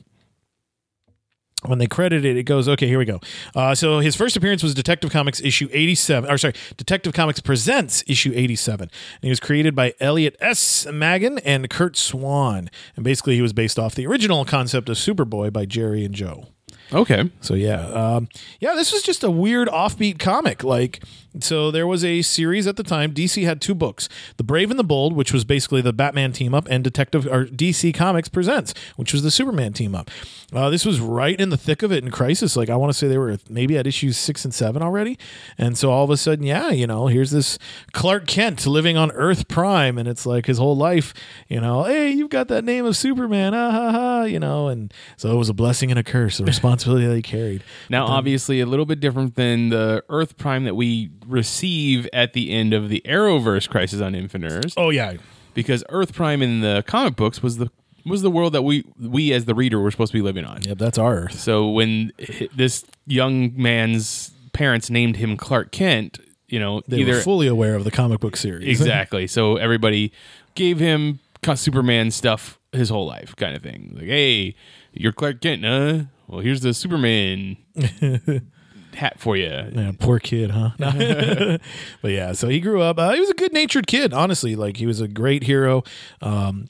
[1.66, 2.88] when they credit it, it goes okay.
[2.88, 3.20] Here we go.
[3.56, 6.30] Uh, so his first appearance was Detective Comics issue eighty-seven.
[6.30, 8.84] Or sorry, Detective Comics presents issue eighty-seven.
[8.86, 10.88] And he was created by Elliot S.
[10.88, 12.70] Maggin and Curt Swan.
[12.96, 16.48] And basically, he was based off the original concept of Superboy by Jerry and Joe.
[16.93, 17.32] Okay.
[17.39, 18.27] So yeah, um,
[18.60, 20.63] yeah, this was just a weird offbeat comic.
[20.63, 21.01] Like,
[21.39, 23.13] so there was a series at the time.
[23.13, 26.54] DC had two books: The Brave and the Bold, which was basically the Batman team
[26.54, 30.10] up, and Detective or DC Comics Presents, which was the Superman team up.
[30.54, 32.58] Uh, this was right in the thick of it in Crisis.
[32.58, 35.17] Like, I want to say they were maybe at issues six and seven already,
[35.58, 37.58] and so all of a sudden, yeah, you know, here's this
[37.93, 41.13] Clark Kent living on Earth Prime, and it's like his whole life,
[41.47, 44.93] you know, hey, you've got that name of Superman, ah ha ha, you know, and
[45.15, 46.43] so it was a blessing and a curse, a
[46.88, 47.63] responsibility that he carried.
[47.89, 52.52] Now, obviously, a little bit different than the Earth Prime that we receive at the
[52.52, 55.13] end of the Arrowverse Crisis on Infinite Earths, Oh yeah,
[55.54, 57.70] because Earth Prime in the comic books was the
[58.06, 60.62] was the world that we we as the reader were supposed to be living on.
[60.63, 61.39] yep, that's our Earth.
[61.39, 62.12] So when
[62.56, 67.76] this young man's parents named him Clark Kent, you know, They either were fully aware
[67.76, 68.67] of the comic book series.
[68.80, 69.28] exactly.
[69.28, 70.12] So everybody
[70.56, 71.20] gave him
[71.56, 73.91] Superman stuff his whole life, kind of thing.
[73.96, 74.56] Like, hey,
[74.94, 76.04] you're Clark Kent, huh?
[76.32, 77.58] Well, here's the Superman
[78.94, 79.50] hat for you.
[79.50, 80.70] Yeah, poor kid, huh?
[82.02, 82.98] but yeah, so he grew up.
[82.98, 84.56] Uh, he was a good natured kid, honestly.
[84.56, 85.84] Like he was a great hero.
[86.22, 86.70] Um,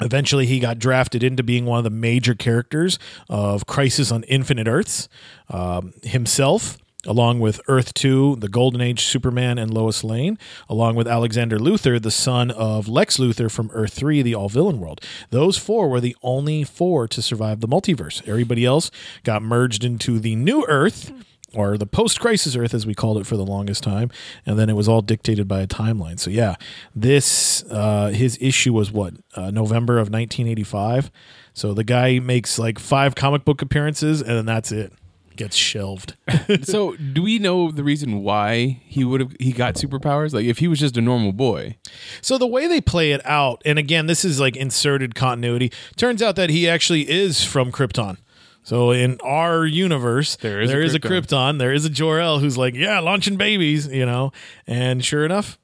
[0.00, 4.66] eventually, he got drafted into being one of the major characters of Crisis on Infinite
[4.66, 5.08] Earths.
[5.48, 6.76] Um, himself.
[7.06, 10.38] Along with Earth 2, the Golden Age Superman, and Lois Lane,
[10.68, 14.80] along with Alexander Luthor, the son of Lex Luthor from Earth 3, the all villain
[14.80, 15.00] world.
[15.30, 18.26] Those four were the only four to survive the multiverse.
[18.28, 18.90] Everybody else
[19.22, 21.12] got merged into the new Earth,
[21.54, 24.10] or the post crisis Earth, as we called it for the longest time.
[24.44, 26.18] And then it was all dictated by a timeline.
[26.18, 26.56] So, yeah,
[26.94, 31.10] this, uh, his issue was what, uh, November of 1985.
[31.52, 34.92] So the guy makes like five comic book appearances, and then that's it.
[35.36, 36.16] Gets shelved.
[36.62, 40.32] so, do we know the reason why he would have he got superpowers?
[40.32, 41.76] Like, if he was just a normal boy,
[42.20, 45.72] So the way they play it out, and again, this is like inserted continuity.
[45.96, 48.18] Turns out that he actually is from Krypton.
[48.62, 51.00] So in our universe, There is a a Krypton.
[51.00, 51.58] Krypton.
[51.58, 54.32] There is a Jor El who's like, yeah, launching babies, you know.
[54.66, 55.58] And sure enough,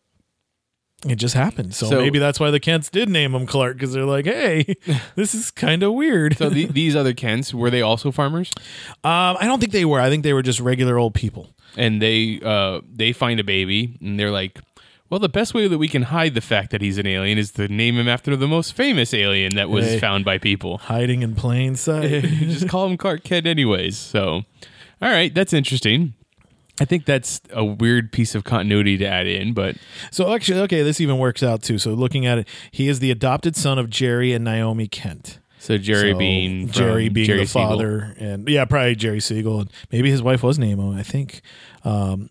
[1.08, 1.74] it just happened.
[1.74, 4.74] So, So- maybe that's why the Kents did name him Clark because they're like, hey,
[5.14, 6.36] this is kind of weird.
[6.36, 8.50] so the, these other Kents were they also farmers?
[9.04, 10.00] um, I don't think they were.
[10.00, 11.50] I think they were just regular old people.
[11.76, 14.58] And they uh they find a baby and they're like.
[15.08, 17.50] Well, the best way that we can hide the fact that he's an alien is
[17.54, 19.98] to name him after the most famous alien that was Hey.
[19.98, 20.78] found by people.
[20.78, 22.22] Hiding in plain sight.
[22.22, 23.98] just call him Clark Kent anyways.
[23.98, 24.44] So,
[25.02, 26.14] all right, that's interesting.
[26.80, 29.76] I think that's a weird piece of continuity to add in, but
[30.10, 31.78] So actually, okay, this even works out too.
[31.78, 35.38] So looking at it, he is the adopted son of Jerry and Naomi Kent.
[35.58, 37.68] so Jerry So, being Jerry being Jerry the Siegel.
[37.68, 41.42] father, and yeah, probably Jerry Siegel, and maybe his wife was Nemo, I think.
[41.84, 42.30] Um,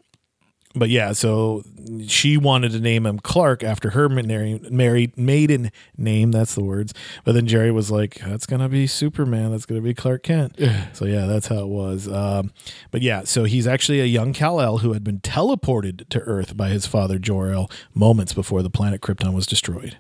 [0.76, 1.64] but yeah, so
[2.08, 6.32] she wanted to name him Clark after her married, married maiden name.
[6.32, 6.94] That's the words.
[7.24, 9.52] But then Jerry was like, "That's gonna be Superman.
[9.52, 10.60] That's gonna be Clark Kent."
[10.94, 12.08] so yeah, that's how it was.
[12.08, 12.52] Um,
[12.92, 16.56] but yeah, so he's actually a young Kal El who had been teleported to Earth
[16.56, 19.98] by his father Jor El moments before the planet Krypton was destroyed.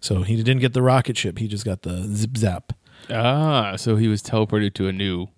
[0.00, 2.72] So he didn't get the rocket ship; he just got the zip zap.
[3.08, 5.28] Ah, so he was teleported to a new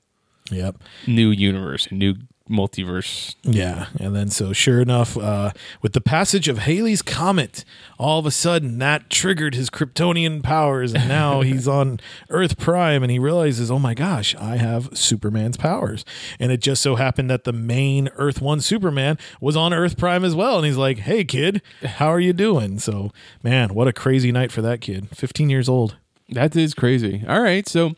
[0.50, 0.76] Yep.
[1.06, 2.14] new universe, a new
[2.48, 3.34] multiverse.
[3.42, 5.52] Yeah, and then so sure enough, uh,
[5.82, 7.64] with the passage of Halley's comet,
[7.98, 13.02] all of a sudden that triggered his Kryptonian powers, and now he's on Earth Prime,
[13.02, 16.04] and he realizes, oh my gosh, I have Superman's powers,
[16.38, 20.24] and it just so happened that the main Earth One Superman was on Earth Prime
[20.24, 22.78] as well, and he's like, hey kid, how are you doing?
[22.78, 23.10] So
[23.42, 25.96] man, what a crazy night for that kid, fifteen years old.
[26.30, 27.22] That is crazy.
[27.28, 27.94] All right, so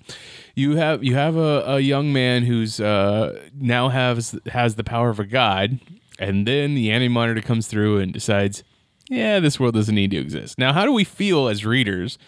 [0.56, 5.10] you have you have a, a young man who's uh, now has has the power
[5.10, 5.78] of a god,
[6.18, 8.64] and then the anti monitor comes through and decides,
[9.08, 10.58] yeah, this world doesn't need to exist.
[10.58, 12.18] Now, how do we feel as readers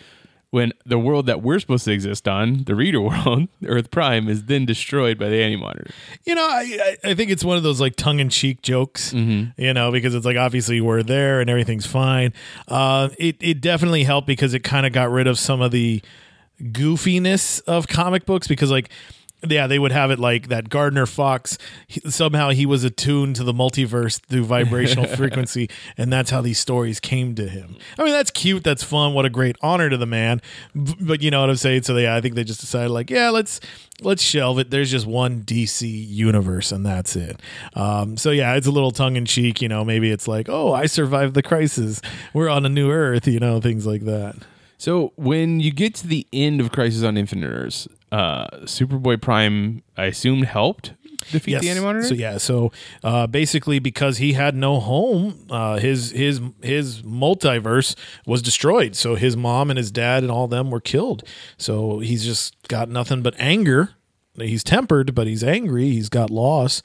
[0.51, 4.45] when the world that we're supposed to exist on, the reader world, Earth Prime, is
[4.45, 5.91] then destroyed by the anti monitor?
[6.25, 9.15] You know, I, I think it's one of those like tongue in cheek jokes,
[9.57, 12.35] you know, because it's like obviously we're there and everything's fine.
[12.69, 16.03] Uh, it, it definitely helped because it kind of got rid of some of the
[16.63, 18.91] goofiness of comic books because like
[19.47, 21.59] yeah, they would have it like that Gardner Fox.
[21.87, 26.59] He, somehow he was attuned to the multiverse through vibrational frequency, and that's how these
[26.59, 27.77] stories came to him.
[27.99, 28.65] I mean, that's cute.
[28.65, 29.15] That's fun.
[29.15, 30.43] What a great honor to the man.
[30.75, 31.85] But you know what I'm saying.
[31.85, 33.61] So yeah, I think they just decided like, yeah, let's
[34.03, 34.71] let's shelve it.
[34.71, 37.41] There's just one DC universe, and that's it.
[37.75, 39.63] Um, so yeah, it's a little tongue in cheek.
[39.63, 42.01] You know, maybe it's like, oh, I survived the crisis.
[42.35, 43.29] We're on a new Earth.
[43.29, 44.35] You know, things like that.
[44.79, 49.83] So when you get to the end of Crisis on Infinite Earths, uh, Superboy Prime,
[49.97, 50.93] I assumed helped
[51.31, 52.07] defeat the anti monitor.
[52.07, 57.97] So yeah, so uh, basically because he had no home, uh, his his his multiverse
[58.25, 58.95] was destroyed.
[58.97, 61.25] So his mom and his dad and all them were killed.
[61.57, 63.91] So he's just got nothing but anger.
[64.37, 65.91] He's tempered, but he's angry.
[65.91, 66.83] He's got loss.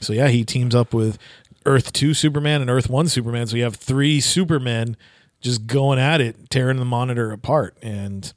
[0.00, 1.18] So yeah, he teams up with
[1.64, 3.46] Earth Two Superman and Earth One Superman.
[3.46, 4.96] So you have three Supermen
[5.40, 8.32] just going at it, tearing the monitor apart, and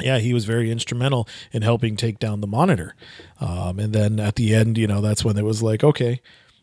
[0.00, 2.94] yeah, he was very instrumental in helping take down the monitor.
[3.38, 6.20] Um, and then at the end, you know, that's when it was like, okay,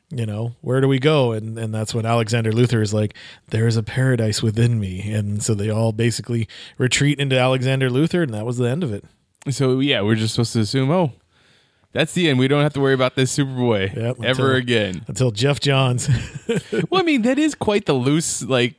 [0.10, 1.34] you know, where do we go?
[1.34, 3.14] And and that's when Alexander Luthor is like,
[3.50, 5.12] there is a paradise within me.
[5.12, 6.48] And so they all basically
[6.80, 9.04] retreat into Alexander Luthor, and that was the end of it.
[9.50, 11.12] So yeah, we're just supposed to assume, oh,
[11.94, 12.40] that's the end.
[12.40, 15.06] We don't have to worry about this Superboy Yep, ever until- again.
[15.08, 16.10] Until Geoff Johns.
[16.90, 18.76] well, I mean, that is quite the loose like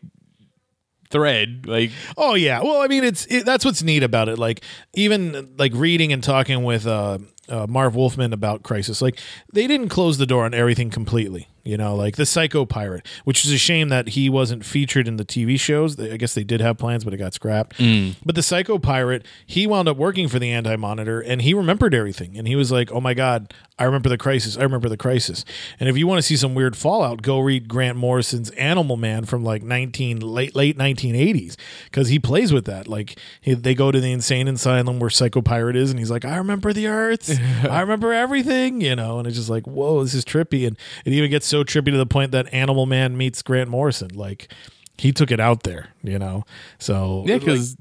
[1.11, 1.64] thread.
[1.66, 2.61] Like, Oh yeah.
[2.62, 4.38] Well, I mean, it's it, that's what's neat about it.
[4.38, 4.62] Like
[4.94, 7.18] even like reading and talking with uh,
[7.49, 9.18] uh, Marv Wolfman about Crisis, like
[9.53, 11.49] they didn't close the door on everything completely.
[11.64, 15.16] You know, like the Psycho Pirate, which is a shame that he wasn't featured in
[15.18, 15.97] the TV shows.
[15.97, 17.79] They- I guess they did have plans, but it got scrapped.
[18.25, 21.94] But the Psycho Pirate, he wound up working for the Anti Monitor, and he remembered
[21.94, 22.38] everything.
[22.38, 24.57] And he was like, "Oh my God, I remember the Crisis.
[24.57, 25.45] I remember the Crisis."
[25.79, 29.25] And if you want to see some weird fallout, go read Grant Morrison's Animal Man
[29.25, 32.88] from like nineteen late late nineteen eighties because he plays with that.
[32.88, 36.25] Like he, they go to the insane asylum where Psycho Pirate is, and he's like,
[36.25, 37.38] "I remember the Earth.
[37.69, 39.19] I remember everything," you know.
[39.19, 40.67] And it's just like, whoa, this is trippy.
[40.67, 44.14] And it even gets so trippy to the point that Animal Man meets Grant Morrison.
[44.14, 44.53] Like
[44.97, 46.45] he took it out there, you know.
[46.79, 47.77] So yeah, like- because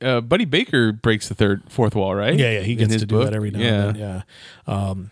[0.00, 2.38] uh, Buddy Baker breaks the third, fourth wall, right?
[2.38, 3.24] yeah, yeah, he gets to do book?
[3.24, 3.66] that every now yeah.
[3.66, 4.24] and then.
[4.66, 4.72] Yeah.
[4.72, 5.10] Um,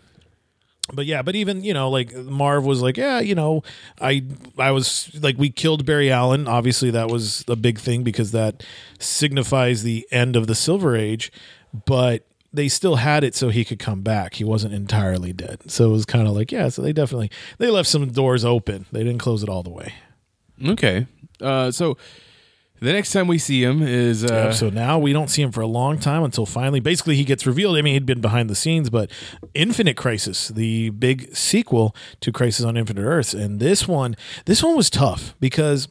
[0.93, 3.63] but yeah, but even you know, like Marv was like, yeah, you know,
[3.99, 4.23] I
[4.57, 6.47] I was like, we killed Barry Allen.
[6.47, 8.63] Obviously, that was a big thing because that
[8.99, 11.31] signifies the end of the Silver Age.
[11.85, 14.35] But they still had it so he could come back.
[14.35, 15.69] He wasn't entirely dead.
[15.69, 16.69] So it was kind of like, yeah.
[16.69, 18.85] So they definitely they left some doors open.
[18.91, 19.93] They didn't close it all the way.
[20.65, 21.05] Okay.
[21.41, 21.97] Uh, so
[22.79, 25.51] the next time we see him is uh, Yep, so now we don't see him
[25.51, 27.77] for a long time until finally, basically, he gets revealed.
[27.77, 29.11] I mean, he'd been behind the scenes, but
[29.53, 34.75] Infinite Crisis, the big sequel to Crisis on Infinite Earths, and this one, this one
[34.75, 35.87] was tough because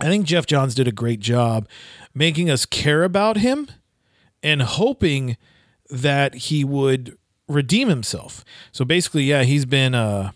[0.00, 1.68] I think Geoff Johns did a great job
[2.14, 3.68] making us care about him
[4.42, 5.36] and hoping
[5.90, 7.16] that he would
[7.48, 8.44] redeem himself.
[8.72, 10.32] So basically, yeah, he's been uh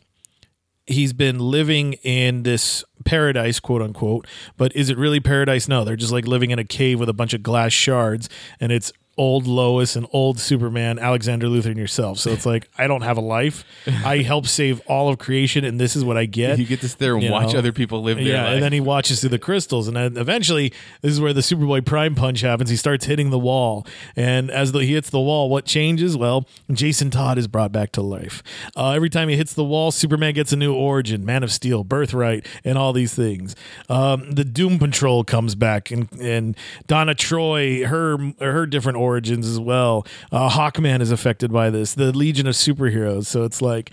[0.88, 4.26] he's been living in this paradise, quote unquote.
[4.56, 5.68] But is it really paradise?
[5.68, 8.28] No, they're just like living in a cave with a bunch of glass shards,
[8.60, 12.18] and it's old Lois and old Superman, Alexander Luthor, and yourself.
[12.18, 13.64] So it's like I don't have a life.
[14.04, 16.58] I help save all of creation, and this is what I get.
[16.58, 17.58] you get to sit there and You watch know?
[17.58, 18.54] other people live their Yeah, life.
[18.54, 21.84] and then he watches through the crystals, and then eventually, this is where the Superboy
[21.84, 22.70] Prime punch happens.
[22.70, 26.16] He starts hitting the wall, and as the, he hits the wall, what changes?
[26.16, 28.42] Well, Jason Todd is brought back to life.
[28.76, 31.82] Uh, every time he hits the wall, Superman gets a new origin: Man of Steel,
[31.84, 33.56] Birthright, and all these things.
[33.88, 39.58] Um, the Doom Patrol comes back, and and Donna Troy, her her different origins as
[39.58, 40.06] well.
[40.30, 41.94] Uh, Hawkman is affected by this.
[41.94, 43.26] The Legion of Superheroes.
[43.26, 43.90] So it's like,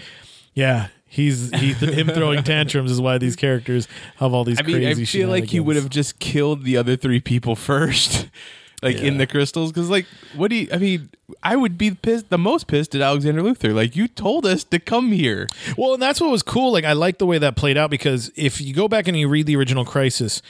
[0.53, 0.87] yeah.
[1.07, 4.85] He's he him throwing tantrums is why these characters have all these I mean.
[4.85, 8.27] I feel like he would have just killed the other three people first,
[8.81, 9.71] like in the crystals?
[9.71, 10.67] Because like, what do you?
[10.73, 11.09] I mean,
[11.41, 14.79] I would be pissed, the most pissed at Alexander Luthor Like, you told us to
[14.79, 15.47] come here.
[15.77, 16.73] Well, and that's what was cool.
[16.73, 19.29] Like I like the way that played out because if you go back and you
[19.29, 20.41] read the original Crisis,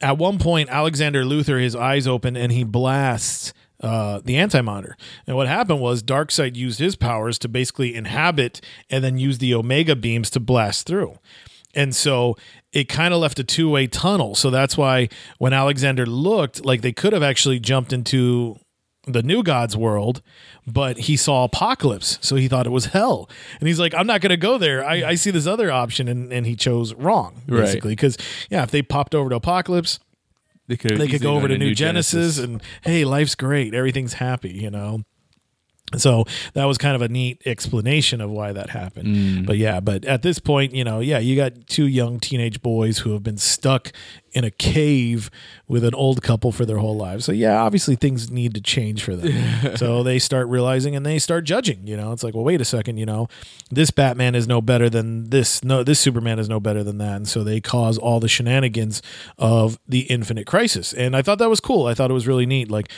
[0.00, 4.96] at one point Alexander Luthor his eyes open and he blasts uh, the anti monitor.
[5.26, 8.60] And what happened was Darkseid used his powers to basically inhabit
[8.90, 11.18] and then use the Omega beams to blast through.
[11.74, 12.36] And so
[12.72, 14.34] it kind of left a two way tunnel.
[14.34, 15.08] So that's why
[15.38, 18.58] when Alexander looked, like they could have actually jumped into
[19.06, 20.20] the new God's world,
[20.66, 22.22] but he saw Apokolips.
[22.24, 23.30] So he thought it was hell.
[23.60, 24.84] And he's like, I'm not going to go there.
[24.84, 26.08] I, I see this other option.
[26.08, 27.92] And, and he chose wrong, basically.
[27.92, 28.18] Because,
[28.50, 30.00] yeah, if they popped over to Apokolips,
[30.68, 34.50] They could, they could go over to New Genesis, and hey, life's great, everything's happy,
[34.50, 35.02] you know.
[35.96, 36.24] So
[36.54, 39.06] that was kind of a neat explanation of why that happened.
[39.06, 39.46] Mm.
[39.46, 42.98] But yeah, but at this point, you know, yeah, you got two young teenage boys
[42.98, 43.92] who have been stuck
[44.36, 45.30] in a cave
[45.66, 47.24] with an old couple for their whole lives.
[47.24, 49.76] So yeah, obviously things need to change for them.
[49.76, 52.12] so they start realizing and they start judging, you know.
[52.12, 53.28] It's like, well, wait a second, you know,
[53.70, 55.64] this Batman is no better than this.
[55.64, 57.16] No, this Superman is no better than that.
[57.16, 59.00] And so they cause all the shenanigans
[59.38, 60.92] of the Infinite Crisis.
[60.92, 61.86] And I thought that was cool.
[61.86, 62.70] I thought it was really neat.
[62.70, 62.90] Like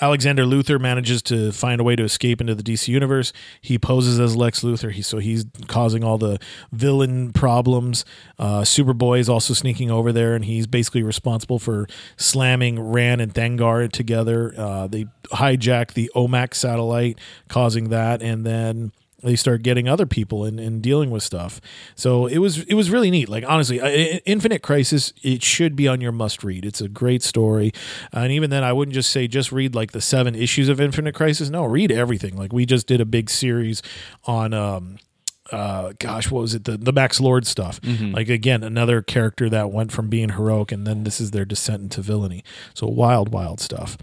[0.00, 3.32] Alexander Luthor manages to find a way to escape into the DC universe.
[3.60, 4.90] He poses as Lex Luthor.
[4.90, 6.40] He so he's causing all the
[6.72, 8.04] villain problems.
[8.38, 13.32] Uh, Superboy is also sneaking over there, and he's basically responsible for slamming Rann and
[13.32, 14.54] Thanagar together.
[14.56, 17.18] Uh, they hijack the OMAC satellite,
[17.48, 18.92] causing that, and then
[19.22, 21.60] they start getting other people and, and dealing with stuff.
[21.96, 23.28] So it was it was really neat.
[23.28, 23.78] Like honestly,
[24.26, 26.64] Infinite Crisis it should be on your must read.
[26.64, 27.72] It's a great story,
[28.12, 31.14] and even then, I wouldn't just say just read like the seven issues of Infinite
[31.14, 31.48] Crisis.
[31.48, 32.36] No, read everything.
[32.36, 33.82] Like we just did a big series
[34.24, 34.52] on.
[34.52, 34.98] um
[35.52, 37.78] uh gosh what was it the the max lord stuff
[38.12, 41.82] like again another character that went from being heroic and then this is their descent
[41.82, 43.98] into villainy so wild wild stuff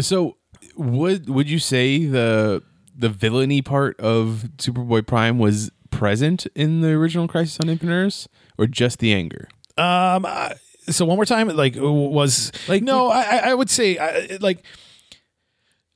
[0.00, 0.36] So
[0.76, 2.62] would would you say the
[2.96, 8.28] the villainy part of Superboy Prime was present in the original Crisis on Infinite Earths,
[8.58, 9.48] or just the anger?
[9.76, 10.24] Um.
[10.26, 10.54] I-
[10.90, 14.64] so one more time, like was Like, no, I I- would say I, like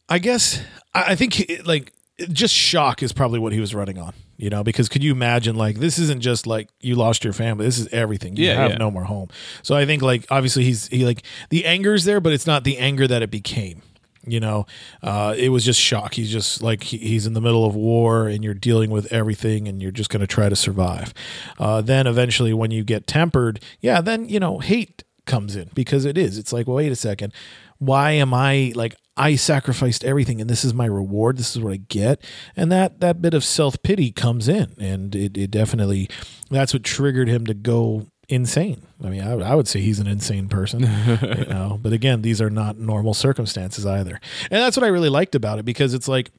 [0.08, 0.60] I guess
[0.94, 1.92] I think like
[2.32, 4.14] just shock is probably what he was running on.
[4.38, 7.66] You know, because could you imagine like this isn't just like you lost your family.
[7.66, 8.36] This is everything.
[8.36, 8.76] You Yeah, have yeah.
[8.78, 9.28] no more home.
[9.64, 12.78] So I think like obviously he's he like the anger's there, but it's not the
[12.78, 13.82] anger that it became.
[14.24, 14.66] You know,
[15.02, 16.14] uh, it was just shock.
[16.14, 19.66] He's just like he, he's in the middle of war, and you're dealing with everything,
[19.66, 21.14] and you're just going to try to survive.
[21.58, 26.04] Uh, then eventually, when you get tempered, yeah, then you know hate comes in because
[26.04, 26.36] it is.
[26.38, 27.32] It's like, well, wait a second,
[27.78, 31.36] why am I like I sacrificed everything, and this is my reward.
[31.36, 32.22] This is what I get,
[32.56, 36.08] and that that bit of self pity comes in, and it, it definitely
[36.50, 38.82] that's what triggered him to go insane.
[39.02, 41.78] I mean, I, I would say he's an insane person, you know.
[41.82, 45.58] But again, these are not normal circumstances either, and that's what I really liked about
[45.58, 46.30] it because it's like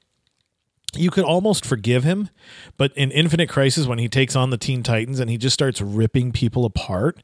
[0.96, 2.30] you could almost forgive him,
[2.78, 5.82] but in Infinite Crisis, when he takes on the Teen Titans and he just starts
[5.82, 7.22] ripping people apart,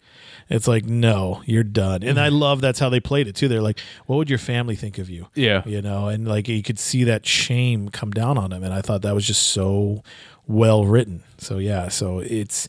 [0.50, 2.04] it's like, no, you're done.
[2.04, 2.38] And I mm-hmm.
[2.38, 3.48] love that's how they played it too.
[3.48, 5.28] They're like, what would your family think of you?
[5.34, 5.64] Yeah.
[5.66, 8.64] You know, and like you could see that shame come down on him.
[8.64, 10.04] And I thought that was just so
[10.48, 11.24] well written.
[11.40, 12.68] So, yeah, so it's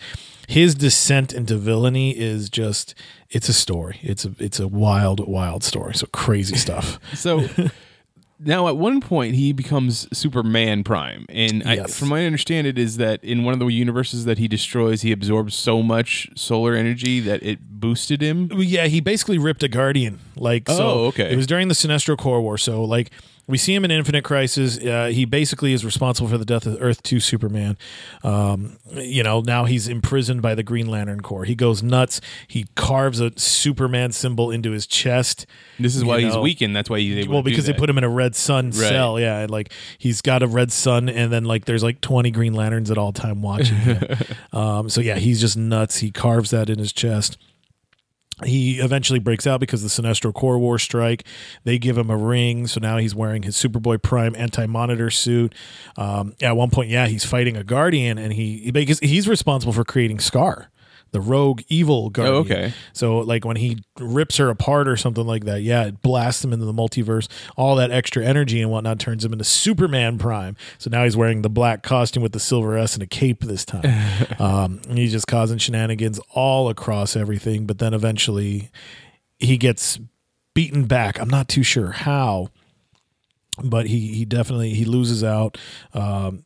[0.49, 2.95] his descent into villainy is just,
[3.29, 3.99] it's a story.
[4.03, 5.95] It's a, it's a wild, wild story.
[5.95, 6.99] So crazy stuff.
[7.17, 7.47] So
[8.39, 12.79] now at one point he becomes Superman Prime, and I, from my I understand, it
[12.79, 16.75] is that in one of the universes that he destroys, he absorbs so much solar
[16.75, 18.51] energy that it boosted him.
[18.55, 20.19] Yeah, he basically ripped a guardian.
[20.37, 21.33] Like, so Oh, okay.
[21.33, 22.59] It was during the Sinestro Corps War.
[22.59, 23.11] So, like,
[23.49, 24.79] we see him in Infinite Crisis.
[24.79, 27.79] Uh, he basically is responsible for the death of Earth Two Superman.
[28.25, 31.45] Um, you know, now he's imprisoned by the Green Lantern Corps.
[31.45, 32.21] He goes nuts.
[32.49, 35.47] He carves a Superman symbol into his chest.
[35.79, 36.75] This is why he's weakened.
[36.75, 39.39] That's why he's able Well, because they put him in a red sun cell, yeah,
[39.41, 42.91] and like he's got a red sun, and then like there's like 20 Green Lanterns
[42.91, 44.03] at all time watching him.
[44.53, 45.99] um, so yeah, he's just nuts.
[45.99, 47.39] He carves that in his chest.
[48.45, 51.25] He eventually breaks out because the Sinestro Corps War strike.
[51.65, 55.55] They give him a ring, so now he's wearing his Superboy Prime anti-monitor suit.
[55.97, 59.85] Um, at one point, yeah, he's fighting a Guardian, and he because he's responsible for
[59.85, 60.71] creating Scar,
[61.17, 62.35] the rogue evil Guardian.
[62.35, 62.75] Oh, okay.
[62.93, 66.53] So like when he rips her apart or something like that, yeah, it blasts him
[66.53, 67.27] into the multiverse.
[67.57, 70.59] All that extra energy and whatnot turns him into Superman Prime.
[70.77, 73.65] So now he's wearing the black costume with the silver S and a cape this
[73.65, 73.85] time.
[74.39, 77.65] um, he's just causing shenanigans all across everything.
[77.65, 78.71] But then eventually
[79.39, 79.99] he gets
[80.53, 81.19] beaten back.
[81.19, 82.49] I'm not too sure how,
[83.65, 85.57] but he he definitely he loses out.
[85.95, 86.45] Um,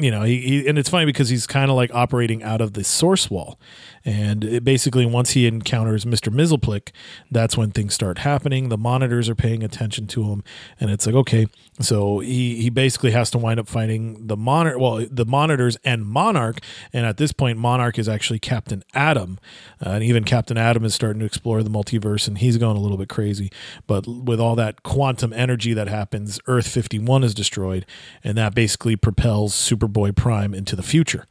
[0.00, 2.74] you know, he, he and it's funny because he's kind of like operating out of
[2.74, 3.58] the source wall,
[4.04, 6.90] and it basically once he encounters Mister Mxyzptlk,
[7.30, 8.68] that's when things start happening.
[8.68, 10.42] The monitors are paying attention to him,
[10.78, 11.46] and it's like okay,
[11.80, 16.06] so he he basically has to wind up fighting the monitor, well, the monitors and
[16.06, 16.60] Monarch,
[16.92, 19.38] and at this point, Monarch is actually Captain Atom,
[19.84, 22.80] uh, and even Captain Atom is starting to explore the multiverse, and he's going a
[22.80, 23.50] little bit crazy.
[23.86, 27.86] But with all that quantum energy that happens, Earth fifty one is destroyed,
[28.24, 31.26] and that basically propels Superboy Prime into the future.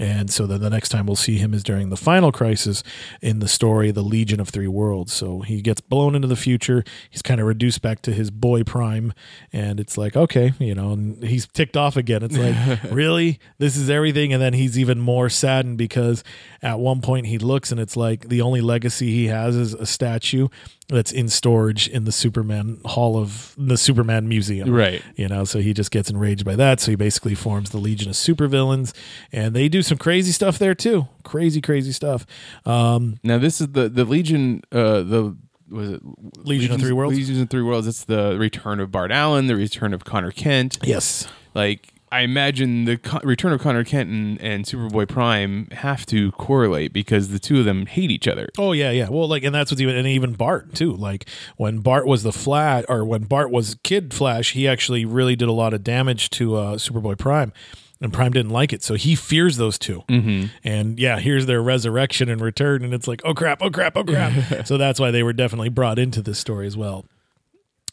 [0.00, 2.82] And so then the next time we'll see him is during the final crisis
[3.20, 5.12] in the story, The Legion of Three Worlds.
[5.12, 6.82] So he gets blown into the future.
[7.10, 9.12] He's kind of reduced back to his boy prime.
[9.52, 12.22] And it's like, okay, you know, and he's ticked off again.
[12.22, 13.38] It's like, really?
[13.58, 14.32] This is everything.
[14.32, 16.24] And then he's even more saddened because
[16.62, 19.84] at one point he looks and it's like the only legacy he has is a
[19.84, 20.48] statue
[20.90, 24.70] that's in storage in the Superman Hall of the Superman Museum.
[24.70, 25.02] Right.
[25.16, 26.80] You know, so he just gets enraged by that.
[26.80, 28.92] So he basically forms the Legion of Supervillains,
[29.32, 31.06] and they do some crazy stuff there too.
[31.22, 32.26] Crazy, crazy stuff.
[32.66, 34.62] Um, Now this is the the Legion.
[34.72, 35.36] Uh, the
[35.70, 36.00] was it
[36.38, 37.16] Legion of Three Worlds?
[37.16, 37.86] Legion of Three Worlds.
[37.86, 40.78] It's the return of Bart Allen, the return of Connor Kent.
[40.82, 41.28] yes.
[41.54, 46.32] Like I imagine the co- return of Connor Kent and, and Superboy Prime have to
[46.32, 48.48] correlate because the two of them hate each other.
[48.58, 49.08] Oh yeah, yeah.
[49.08, 50.92] Well, like, and that's what's even, and even Bart too.
[50.92, 55.36] Like when Bart was the Flash, or when Bart was Kid Flash, he actually really
[55.36, 57.52] did a lot of damage to uh, Superboy Prime,
[58.00, 60.46] and Prime didn't like it, so he fears those 2 Mm-hmm.
[60.64, 64.04] And yeah, here's their resurrection and return, and it's like, oh crap, oh crap, oh
[64.04, 64.32] crap.
[64.66, 67.04] so that's why they were definitely brought into this story as well.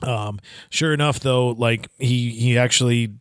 [0.02, 0.40] Um,
[0.70, 3.16] sure enough, though, like he he actually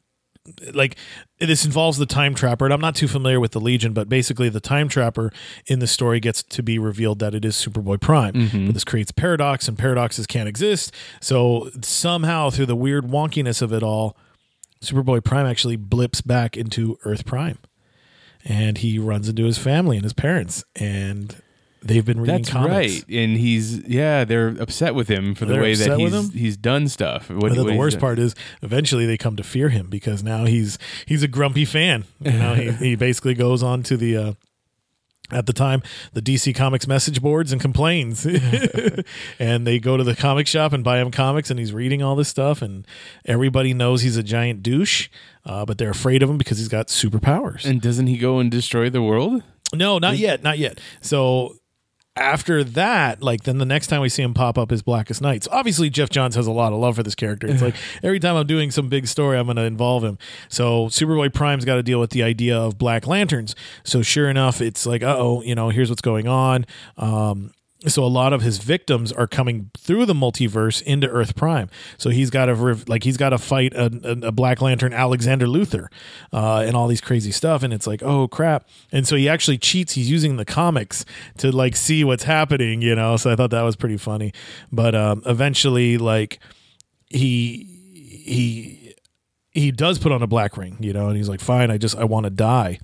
[0.72, 0.96] like
[1.38, 4.48] this involves the time trapper and i'm not too familiar with the legion but basically
[4.48, 5.32] the time trapper
[5.66, 8.34] in the story gets to be revealed that it is superboy prime.
[8.34, 8.66] Mm-hmm.
[8.66, 10.92] But this creates paradox and paradoxes can't exist.
[11.20, 14.16] So somehow through the weird wonkiness of it all
[14.82, 17.58] superboy prime actually blips back into earth prime.
[18.44, 21.42] And he runs into his family and his parents and
[21.86, 25.54] they've been reading That's comics right, and he's yeah, they're upset with him for the
[25.54, 26.30] They're way that upset with he's him?
[26.38, 27.28] he's done stuff.
[27.30, 28.00] What, But then what the he's worst done.
[28.00, 32.04] part is eventually they come to fear him because now he's he's a grumpy fan.
[32.20, 34.32] You know, he, he basically goes on to the uh,
[35.32, 35.82] at the time
[36.12, 38.24] the DC Comics message boards and complains.
[39.38, 42.14] and they go to the comic shop and buy him comics and he's reading all
[42.16, 42.86] this stuff and
[43.24, 45.08] everybody knows he's a giant douche.
[45.44, 47.64] Uh, but they're afraid of him because he's got superpowers.
[47.64, 49.42] And doesn't he go and destroy the world?
[49.74, 50.80] No, not yet, not yet.
[51.00, 51.56] So
[52.16, 55.44] after that, like then the next time we see him pop up is Blackest Night.
[55.44, 57.46] So obviously Geoff Johns has a lot of love for this character.
[57.46, 60.18] It's like every time I'm doing some big story, I'm going to involve him.
[60.48, 63.54] So Superboy Prime's got to deal with the idea of Black Lanterns.
[63.84, 66.66] So sure enough, it's like, uh oh, you know, here's what's going on.
[66.96, 67.52] Um,
[67.84, 71.68] so a lot of his victims are coming through the multiverse into Earth Prime.
[71.98, 75.46] So he's got rev- like he's got to fight a, a, a Black Lantern Alexander
[75.46, 75.88] Luthor
[76.32, 77.62] uh, and all these crazy stuff.
[77.62, 78.66] And it's like, oh crap!
[78.92, 79.92] And so he actually cheats.
[79.92, 81.04] He's using the comics
[81.38, 83.16] to like see what's happening, you know.
[83.18, 84.32] So I thought that was pretty funny.
[84.72, 86.38] But um, eventually, like
[87.08, 87.64] he
[88.24, 88.94] he
[89.50, 91.96] he does put on a black ring, you know, and he's like, fine, I just
[91.96, 92.78] I want to die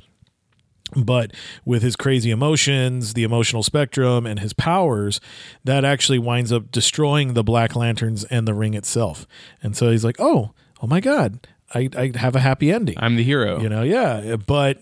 [0.97, 1.32] but
[1.64, 5.20] with his crazy emotions, the emotional spectrum, and his powers,
[5.64, 9.26] that actually winds up destroying the Black Lanterns and the ring itself.
[9.62, 13.16] And so he's like, "Oh, oh my God, I, I have a happy ending." I'm
[13.16, 13.61] the hero.
[13.61, 14.36] you know, yeah.
[14.36, 14.78] But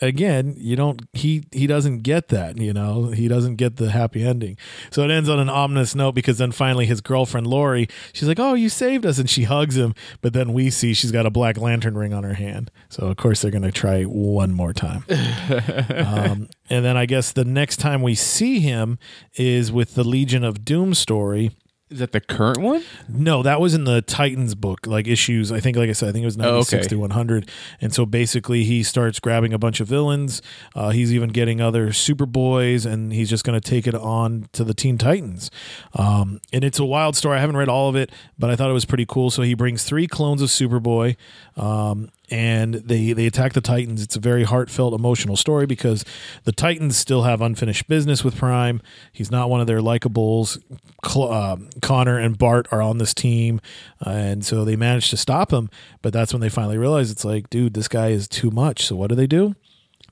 [0.00, 1.02] again, you don't.
[1.12, 2.56] He he doesn't get that.
[2.58, 4.56] You know, he doesn't get the happy ending.
[4.90, 8.40] So it ends on an ominous note because then finally his girlfriend Lori, she's like,
[8.40, 9.94] "Oh, you saved us," and she hugs him.
[10.20, 12.70] But then we see she's got a Black Lantern ring on her hand.
[12.88, 15.04] So of course they're gonna try one more time.
[15.10, 18.98] um, and then I guess the next time we see him
[19.34, 21.50] is with the Legion of Doom story.
[21.94, 22.82] Is that the current one?
[23.08, 25.52] No, that was in the Titans book, like issues.
[25.52, 26.76] I think, like I said, I think it was Oh, okay.
[26.78, 27.48] 96 to 100.
[27.80, 30.42] And so basically, he starts grabbing a bunch of villains.
[30.74, 34.64] Uh, he's even getting other Superboys, and he's just going to take it on to
[34.64, 35.52] the Teen Titans.
[35.94, 37.36] Um, and it's a wild story.
[37.38, 39.30] I haven't read all of it, but I thought it was pretty cool.
[39.30, 41.16] So he brings three clones of Superboy.
[41.56, 44.02] Um, and they they attack the Titans.
[44.02, 46.04] It's a very heartfelt, emotional story because
[46.44, 48.80] the Titans still have unfinished business with Prime.
[49.12, 50.58] He's not one of their likables.
[51.04, 53.60] Cl- uh, Connor and Bart are on this team,
[54.04, 55.68] uh, and so they manage to stop him.
[56.02, 58.86] But that's when they finally realize it's like, dude, this guy is too much.
[58.86, 59.54] So what do they do?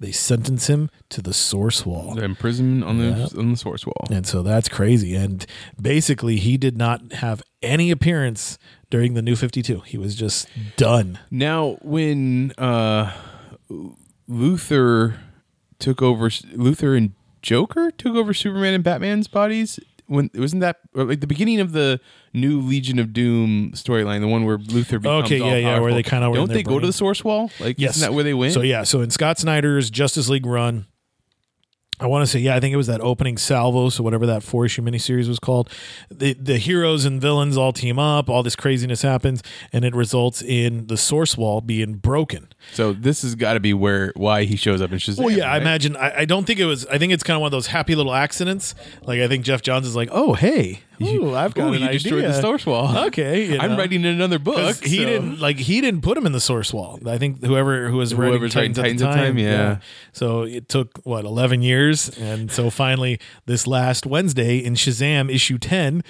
[0.02, 2.16] They sentence him to the Source Wall.
[2.16, 4.08] The imprisonment on the on the source wall.
[4.10, 5.14] And so that's crazy.
[5.14, 5.46] And
[5.80, 8.58] basically, he did not have any appearance
[8.90, 9.78] during the New 52.
[9.86, 11.20] He was just done.
[11.30, 13.12] Now, when uh,
[14.28, 15.18] Luthor
[15.78, 19.78] took over, Luthor and Joker took over Superman and Batman's bodies.
[20.12, 21.98] When wasn't that like the beginning of the
[22.34, 26.02] new Legion of Doom storyline, the one where Luthor becomes Okay, yeah, yeah, where they
[26.02, 27.50] kinda were don't they go to the source wall?
[27.58, 27.96] Like, Yes.
[27.96, 28.52] isn't that where they win?
[28.52, 30.86] So yeah, so in Scott Snyder's Justice League run,
[32.02, 34.42] I want to say yeah, I think it was that opening salvo, so whatever that
[34.42, 35.70] four issue miniseries was called.
[36.10, 39.40] The the heroes and villains all team up, all this craziness happens,
[39.72, 42.48] and it results in the source wall being broken.
[42.72, 45.24] So this has got to be where why he shows up in Shazam.
[45.24, 45.96] Well, yeah, I imagine.
[45.96, 46.84] I, I don't think it was.
[46.86, 48.74] I think it's kind of one of those happy little accidents.
[49.02, 51.86] Like I think Geoff Johns is like, oh hey, ooh, I've got Ooh, an you
[51.86, 51.98] idea.
[51.98, 52.96] destroyed the source wall.
[53.12, 53.78] Okay, you I'm know.
[53.78, 54.82] writing another book.
[54.84, 56.98] he so- didn't like he didn't put him in the source wall.
[57.06, 59.78] I think whoever who was writing Whoever's writing Titans, Titans at the time, yeah.
[60.12, 65.58] So it took what eleven years, and so finally this last Wednesday in Shazam issue
[65.58, 66.02] ten,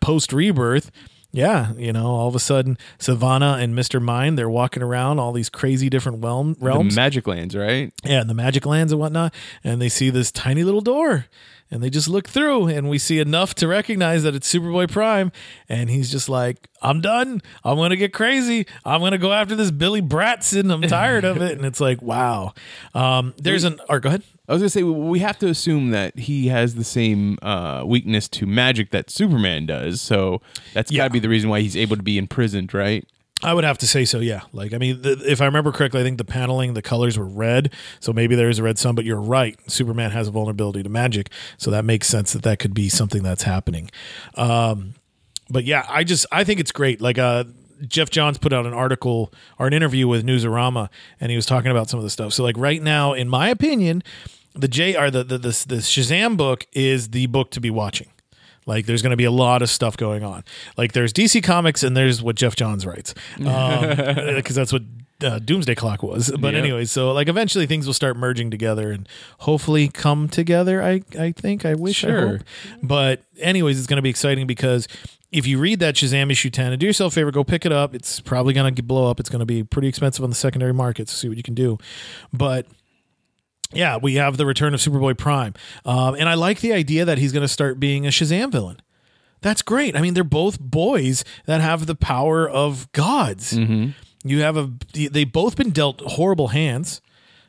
[0.00, 0.90] post rebirth.
[1.32, 5.32] Yeah, you know, all of a sudden, Sivana and Mister Mind, they're walking around all
[5.32, 6.94] these crazy different realm, the realms.
[6.94, 7.92] Magic Lands, right?
[8.04, 9.34] Yeah, in the magic lands and whatnot.
[9.64, 11.26] And they see this tiny little door
[11.74, 15.32] and they just look through and we see enough to recognize that it's Superboy Prime.
[15.68, 17.42] And he's just like, I'm done.
[17.64, 18.66] I'm going to get crazy.
[18.84, 20.70] I'm going to go after this Billy Batson.
[20.70, 21.56] I'm tired of it.
[21.58, 22.54] And it's like, wow.
[22.94, 24.22] Um, there's an, or go ahead.
[24.48, 28.28] I was gonna say we have to assume that he has the same uh, weakness
[28.28, 30.02] to magic that Superman does.
[30.02, 30.42] So
[30.74, 31.04] that's got Yeah.
[31.04, 33.08] to be the reason why he's able to be imprisoned, right?
[33.44, 34.40] I would have to say so, yeah.
[34.52, 37.72] Like, I mean, if I remember correctly, I think the paneling, the colors were red,
[38.00, 38.94] so maybe there is a red sun.
[38.94, 42.58] But you're right, Superman has a vulnerability to magic, so that makes sense that that
[42.58, 43.90] could be something that's happening.
[44.34, 44.94] Um,
[45.50, 47.00] but yeah, I just I think it's great.
[47.00, 47.44] Like, uh,
[47.86, 50.88] Geoff Johns put out an article or an interview with Newsarama,
[51.20, 52.32] and he was talking about some of the stuff.
[52.32, 54.02] So, like, right now, in my opinion,
[54.54, 58.08] the J or the the the, the Shazam book is the book to be watching.
[58.66, 60.44] Like there's going to be a lot of stuff going on.
[60.76, 64.82] Like there's DC Comics and there's what Geoff Johns writes, because that's what
[65.22, 66.30] uh, Doomsday Clock was.
[66.38, 66.62] But Yep.
[66.64, 69.08] anyway, so like eventually things will start merging together and
[69.38, 70.82] hopefully come together.
[70.82, 72.28] I I think I wish I Sure.
[72.28, 72.40] hope.
[72.82, 74.88] But anyways, it's going to be exciting because
[75.30, 77.72] if you read that Shazam issue ten and do yourself a favor, go pick it
[77.72, 77.94] up.
[77.94, 79.18] It's probably going to blow up.
[79.20, 81.08] It's going to be pretty expensive on the secondary market.
[81.08, 81.78] So see what you can do,
[82.32, 82.66] but
[83.74, 85.54] yeah, we have the return of Superboy Prime.
[85.84, 88.80] Um, and I like the idea that he's going to start being a Shazam villain.
[89.40, 89.94] That's great.
[89.94, 93.52] I mean, they're both boys that have the power of gods.
[94.26, 97.02] You have a, they both been dealt horrible hands,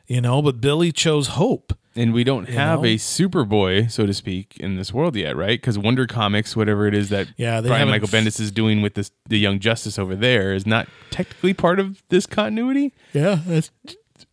[0.06, 1.72] you know, but Billy chose hope.
[1.98, 2.88] And we don't have know?
[2.88, 5.58] a Superboy, so to speak, in this world yet, right?
[5.58, 9.10] Because Wonder Comics, whatever it is that Yeah, Brian Michael Bendis is doing with this
[9.26, 12.92] the Young Justice over there, is not technically part of this continuity.
[13.14, 13.70] Yeah, that's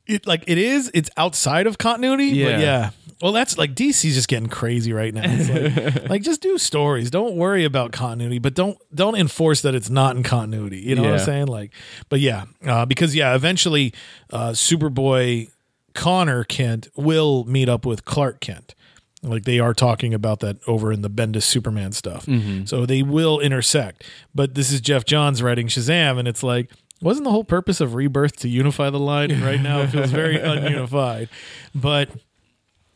[0.07, 0.27] it.
[0.27, 0.91] Like it is.
[0.93, 2.25] It's outside of continuity.
[2.25, 2.45] Yeah.
[2.51, 2.89] but yeah.
[3.21, 5.21] Well, that's like DC's just getting crazy right now.
[5.25, 5.49] It's
[5.95, 7.09] like, like just do stories.
[7.09, 10.79] Don't worry about continuity, but don't don't enforce that it's not in continuity.
[10.79, 11.47] You know what I'm saying?
[11.47, 11.71] Like,
[12.09, 13.93] but yeah, uh, because yeah, eventually,
[14.31, 15.49] uh, Superboy
[15.93, 18.75] Connor Kent will meet up with Clark Kent.
[19.21, 22.27] Like they are talking about that over in the Bendis Superman stuff.
[22.65, 24.03] So they will intersect.
[24.35, 26.69] But this is Geoff Johns writing Shazam, and it's like,
[27.03, 29.31] wasn't the whole purpose of Rebirth to unify the line?
[29.31, 31.29] And right now it feels very ununified.
[31.75, 32.09] But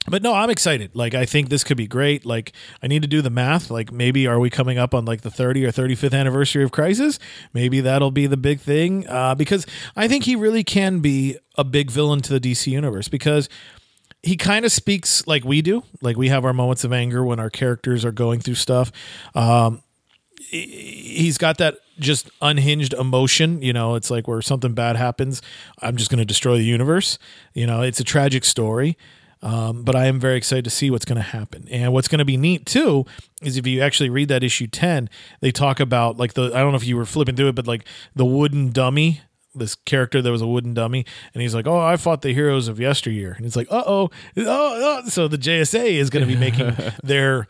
[0.10, 0.96] but no, I'm excited.
[0.96, 2.26] Like I think this could be great.
[2.26, 3.70] Like I need to do the math.
[3.70, 7.20] Like maybe are we coming up on like the 30 or 35th anniversary of Crisis?
[7.54, 9.08] Maybe that'll be the big thing.
[9.08, 13.10] Uh, because I think he really can be a big villain to the DC universe
[13.10, 13.50] because
[14.24, 15.84] he kind of speaks like we do.
[16.02, 18.92] Like we have our moments of anger when our characters are going through stuff.
[19.36, 19.84] Um,
[20.50, 23.62] he's got that just unhinged emotion.
[23.62, 25.42] You know, it's like where something bad happens,
[25.82, 27.18] I'm just going to destroy the universe.
[27.54, 28.98] You know, it's a tragic story.
[29.42, 31.68] Um, but I am very excited to see what's going to happen.
[31.70, 33.06] And what's going to be neat too
[33.42, 35.10] is if you actually read that issue 10,
[35.42, 37.68] they talk about like the, I don't know if you were flipping through it, but
[37.68, 37.86] like
[38.16, 39.22] the wooden dummy,
[39.54, 41.06] this character that was a wooden dummy.
[41.34, 43.34] And he's like, Oh, I fought the heroes of yesteryear.
[43.34, 45.04] And it's like, uh oh, oh.
[45.08, 47.48] So the JSA is going to be making their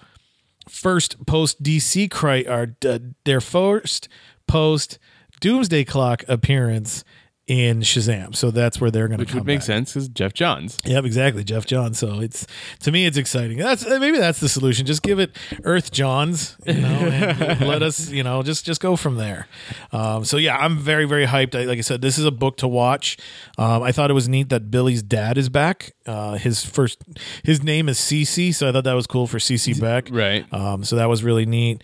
[0.67, 4.09] first post DC cri- or uh, their first
[4.47, 4.97] post
[5.39, 7.03] Doomsday Clock appearance
[7.45, 8.35] in Shazam.
[8.35, 9.65] So that's where they're going to Which would make back.
[9.65, 10.77] sense because Geoff Johns.
[10.83, 11.97] Yep, exactly, Geoff Johns.
[11.97, 12.45] So it's
[12.81, 13.57] to me, it's exciting.
[13.57, 14.85] That's uh, maybe that's the solution.
[14.85, 15.31] Just give it
[15.63, 19.47] Earth Johns, you know, and let us, you know, just just go from there.
[19.93, 21.55] Um, so yeah, I'm very very hyped.
[21.55, 23.15] I, like I said, this is a book to watch.
[23.57, 25.93] Um, I thought it was neat that Billy's dad is back.
[26.05, 27.01] Uh, his first,
[27.45, 30.09] his name is CC, so I thought that was cool for CC Beck.
[30.11, 30.45] Right.
[30.51, 31.81] Um, so that was really neat.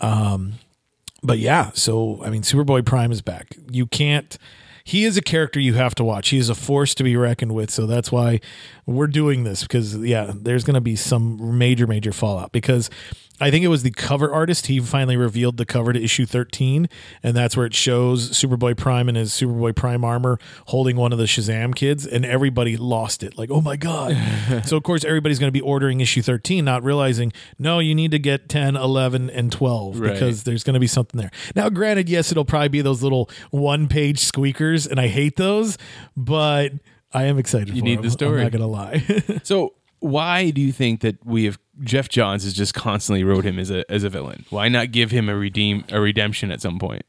[0.00, 0.54] Um,
[1.24, 3.56] but yeah, so I mean, Superboy Prime is back.
[3.70, 4.36] You can't.
[4.86, 6.28] He is a character you have to watch.
[6.28, 7.70] He is a force to be reckoned with.
[7.70, 8.40] So that's why
[8.84, 12.90] we're doing this because yeah, there's going to be some major, major fallout because
[13.40, 14.68] I think it was the cover artist.
[14.68, 16.88] He finally revealed the cover to issue 13,
[17.22, 21.18] and that's where it shows Superboy Prime in his Superboy Prime armor holding one of
[21.18, 23.36] the Shazam kids, and everybody lost it.
[23.36, 24.16] Like, oh my God.
[24.64, 28.12] so, of course, everybody's going to be ordering issue 13, not realizing, no, you need
[28.12, 30.12] to get 10, 11, and 12 Right.
[30.12, 31.32] because there's going to be something there.
[31.56, 35.76] Now, granted, yes, it'll probably be those little one page squeakers, and I hate those,
[36.16, 36.72] but
[37.12, 38.04] I am excited You for need them.
[38.04, 38.42] the story.
[38.42, 39.40] I'm not going to lie.
[39.44, 43.58] So why do you think that we have Geoff Johns has just constantly wrote him
[43.58, 44.44] as a as a villain?
[44.50, 47.02] Why not give him a redeem a redemption at some point?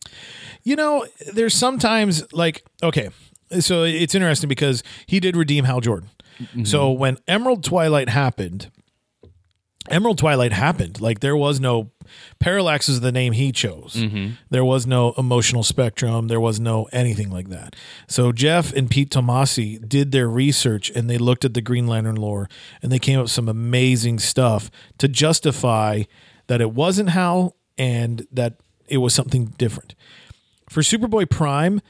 [0.63, 3.09] You know, there's sometimes like okay,
[3.59, 6.09] so it's interesting because he did redeem Hal Jordan.
[6.39, 6.63] Mm-hmm.
[6.65, 8.69] So when Emerald Twilight happened,
[9.89, 10.99] Emerald Twilight happened.
[10.99, 11.91] Like there was no
[12.39, 13.95] Parallax is the name he chose.
[13.95, 14.33] Mm-hmm.
[14.49, 16.27] There was no emotional spectrum.
[16.27, 17.75] There was no anything like that.
[18.07, 22.15] So Geoff and Pete Tomasi did their research and they looked at the Green Lantern
[22.15, 22.49] lore
[22.81, 26.03] and they came up with some amazing stuff to justify
[26.47, 28.55] that it wasn't Hal and that
[28.87, 29.95] it was something different.
[30.69, 31.81] For Superboy Prime,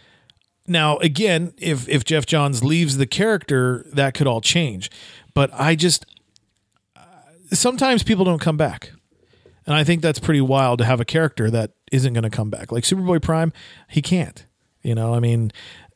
[0.68, 4.90] now again, if if Geoff Johns leaves the character, that could all change.
[5.34, 6.06] But I just
[7.58, 8.92] sometimes people don't come back.
[9.66, 12.50] And I think that's pretty wild to have a character that isn't going to come
[12.52, 12.72] back.
[12.72, 13.52] Like Superboy Prime,
[13.90, 14.46] he can't.
[14.84, 15.52] You know, I mean,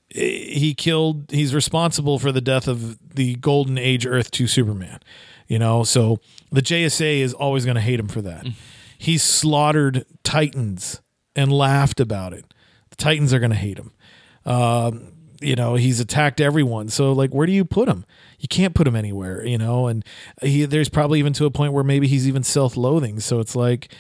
[0.10, 5.00] he killed he's responsible for the death of the golden age Earth 2 Superman.
[5.48, 6.18] You know, so
[6.52, 8.48] the JSA is always going to hate him for that.
[8.98, 11.02] He slaughtered Titans
[11.36, 12.54] and laughed about it.
[12.90, 13.92] The Titans are going to hate him
[14.46, 18.04] Um, you know he's attacked everyone so like where do you put him
[18.40, 19.88] you can't put him anywhere you know?
[19.88, 20.04] And
[20.42, 23.20] he there's probably even to a point where maybe he's even self-loathing.
[23.20, 23.94] So it's like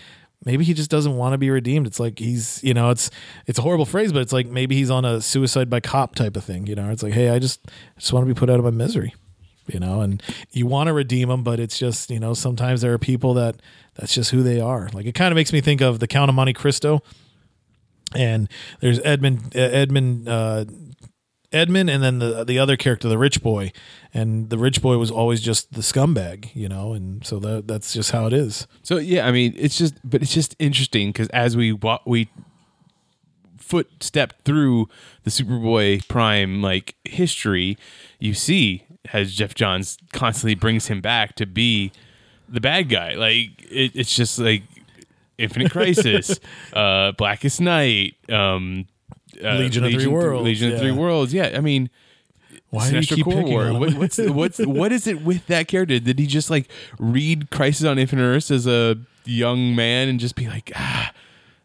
[0.45, 1.87] maybe he just doesn't want to be redeemed.
[1.87, 3.09] It's like he's you know it's
[3.45, 6.35] it's a horrible phrase but it's like maybe he's on a suicide by cop type
[6.37, 6.89] of thing you know?
[6.89, 9.15] It's like hey i just I just want to be put out of my misery
[9.67, 10.01] you know?
[10.01, 13.33] And you want to redeem them but it's just you know sometimes there are people
[13.35, 13.57] that
[13.95, 14.89] that's just who they are.
[14.93, 17.01] Like it kind of makes me think of the count of monte cristo
[18.15, 20.65] and there's Edmund Edmund uh,
[21.51, 23.71] Edmund and then the the other character the rich boy
[24.13, 27.91] and the rich boy was always just the scumbag you know and so that that's
[27.93, 31.27] just how it is So yeah, I mean, it's just, but it's just interesting because
[31.29, 32.29] as we wa- we
[33.57, 34.89] footstep through
[35.23, 37.77] the Superboy Prime like history,
[38.19, 38.83] you see
[39.13, 41.91] as Geoff Johns constantly brings him back to be
[42.47, 43.13] the bad guy.
[43.13, 44.63] Like it, it's just like
[45.37, 46.39] Infinite Crisis,
[46.73, 48.87] uh, Blackest Night, um,
[49.43, 50.95] uh, Legion of Three Worlds, Legion of Three yeah.
[50.95, 51.33] Worlds.
[51.33, 51.89] Yeah, I mean.
[52.69, 53.73] why do you keep Corps picking War.
[53.73, 55.99] What, what's what's what is it with that character?
[55.99, 56.69] Did he just like
[56.99, 61.11] read Crisis on Infinite Earths as a young man and just be like, ah,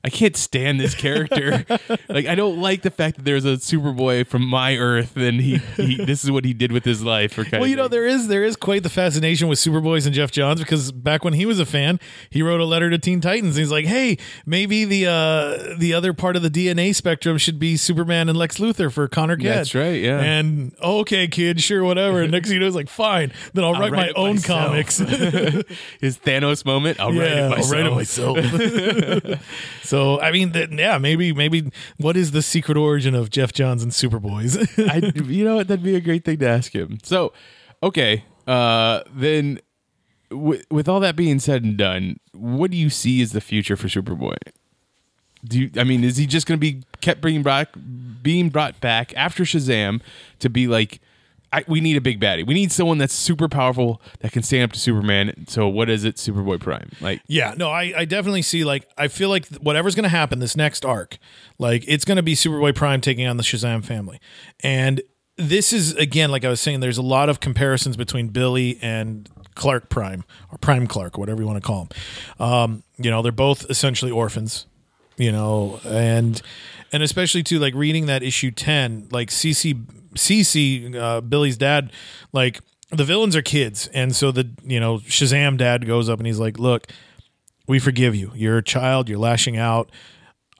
[0.05, 1.65] I can't stand this character.
[2.11, 5.57] like I don't like the fact that there's a Superboy from my Earth and he,
[5.77, 7.39] he this is what he did with his life.
[7.39, 10.15] Or kind well, you know there is there is quite the fascination with Superboys and
[10.15, 11.99] Geoff Johns because back when he was a fan,
[12.29, 13.57] he wrote a letter to Teen Titans.
[13.57, 17.59] And he's like, "Hey, maybe the uh, the other part of the DNA spectrum should
[17.59, 20.21] be Superman and Lex Luthor for Connor Kent." That's right, yeah.
[20.21, 22.21] And okay, kid, sure, whatever.
[22.21, 24.37] And next thing you know, it's like, fine, then I'll, write, my write it own
[24.37, 24.67] myself.
[24.67, 24.99] comics.
[26.01, 27.01] his Thanos moment.
[27.01, 27.65] I'll write it myself.
[27.65, 29.81] I'll write it myself.
[29.83, 33.93] so I mean, yeah, maybe maybe what is the secret origin of Geoff Johns and
[33.93, 34.57] Superboys?
[34.91, 35.69] I, you know what?
[35.69, 36.99] That'd be a great thing to ask him.
[37.03, 37.33] So,
[37.83, 39.61] okay, uh, then
[40.31, 43.77] with, with all that being said and done, what do you see as the future
[43.77, 44.37] for Superboy?
[45.45, 47.69] Do you, I mean, is he just going to be kept being brought,
[48.23, 50.01] being brought back after Shazam
[50.39, 51.01] to be like,
[51.55, 52.45] I, we need a big baddie.
[52.45, 55.47] We need someone that's super powerful that can stand up to Superman.
[55.47, 56.91] So, what is it, Superboy Prime?
[57.01, 60.41] Like, Yeah, no, I, I definitely see like I feel like whatever's going to happen
[60.41, 61.19] this next arc,
[61.59, 64.19] like it's going to be Superboy Prime taking on the Shazam family,
[64.65, 65.01] and
[65.37, 69.29] this is again like I was saying, there's a lot of comparisons between Billy and
[69.55, 72.45] Clark Prime or Prime Clark, whatever you want to call him.
[72.45, 74.67] Um, you know, they're both essentially orphans,
[75.17, 76.43] you know, and
[76.95, 79.85] and especially to like reading that issue ten, like CC
[80.15, 81.93] CC uh, Billy's dad,
[82.33, 86.27] like the villains are kids, and so the you know Shazam dad goes up and
[86.27, 86.87] he's like, look
[87.67, 88.33] we forgive you.
[88.35, 89.09] You're a child.
[89.09, 89.91] You're lashing out.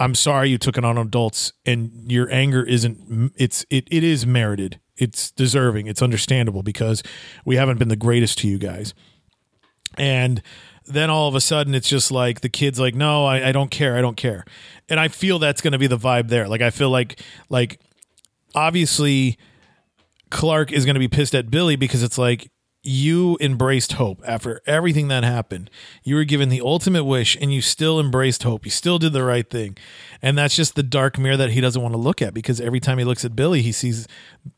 [0.01, 3.33] I'm sorry you took it on adults, and your anger isn't.
[3.37, 4.81] It's it it is merited.
[4.97, 5.87] It's deserving.
[5.87, 7.03] It's understandable because
[7.45, 8.95] we haven't been the greatest to you guys.
[9.97, 10.43] And
[10.87, 13.71] then all of a sudden, it's just like the kid's like, "No, I, I don't
[13.71, 13.97] care.
[13.97, 14.45] I don't care."
[14.89, 16.47] And I feel that's going to be the vibe there.
[16.49, 17.81] Like I feel like like
[18.55, 19.39] obviously
[20.31, 22.51] Clark is going to be pissed at Billy because it's like
[22.85, 25.71] you embraced hope after everything that happened.
[26.03, 28.65] You were given the ultimate wish and you still embraced hope.
[28.65, 29.79] You still did the right thing.
[30.21, 32.81] And that's just the dark mirror that he doesn't want to look at because every
[32.81, 34.07] time he looks at Billy, he sees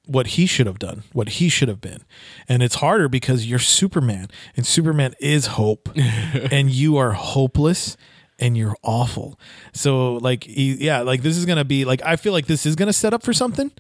[0.07, 2.03] what he should have done, what he should have been.
[2.49, 7.97] And it's harder because you're Superman and Superman is hope and you are hopeless
[8.41, 9.39] and you're awful.
[9.73, 12.67] So like he, yeah, like this is going to be like I feel like this
[12.67, 13.71] is going to set up for something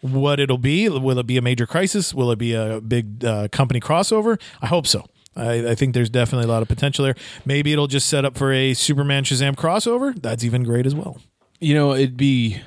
[0.00, 0.88] what it'll be.
[0.88, 2.14] Will it be a major crisis?
[2.14, 4.40] Will it be a big uh, company crossover?
[4.60, 5.06] I hope so.
[5.36, 7.14] I, I, think there's definitely a lot of potential there.
[7.44, 10.20] Maybe it'll just set up for a Superman Shazam crossover.
[10.20, 11.20] That's even great as well.
[11.60, 12.60] You know, it'd be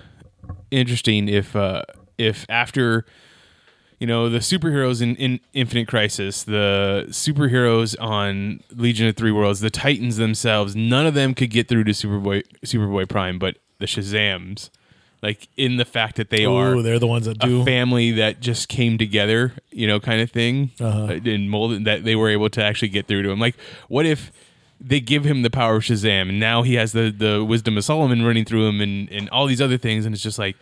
[0.72, 1.84] interesting if uh,
[2.18, 3.06] if after
[4.00, 9.60] you know the superheroes in, in Infinite Crisis, the superheroes on Legion of Three Worlds,
[9.60, 13.86] the Titans themselves, none of them could get through to Superboy Superboy Prime, but the
[13.88, 14.70] Shazams
[15.24, 18.42] like in the fact that they are they're the ones that do a family that
[18.42, 21.14] just came together, you know, kind of thing, Uh-huh.
[21.26, 23.40] and molded that they were able to actually get through to him.
[23.40, 23.56] Like,
[23.88, 24.32] what if
[24.80, 27.84] they give him the power of Shazam, and now he has the the wisdom of
[27.86, 30.56] Solomon running through him, and and all these other things, and it's just like,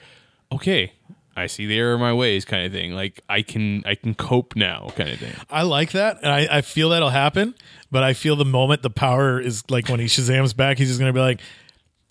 [0.51, 0.93] okay.
[1.33, 2.91] I see the error of my ways, kind of thing.
[2.91, 5.31] Like I can, I can cope now, kind of thing.
[5.49, 7.55] I like that, and I, I feel that'll happen.
[7.89, 10.99] But I feel the moment the power is like when he Shazam's back, he's just
[10.99, 11.39] gonna be like,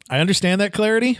[0.08, 1.18] "I understand that clarity,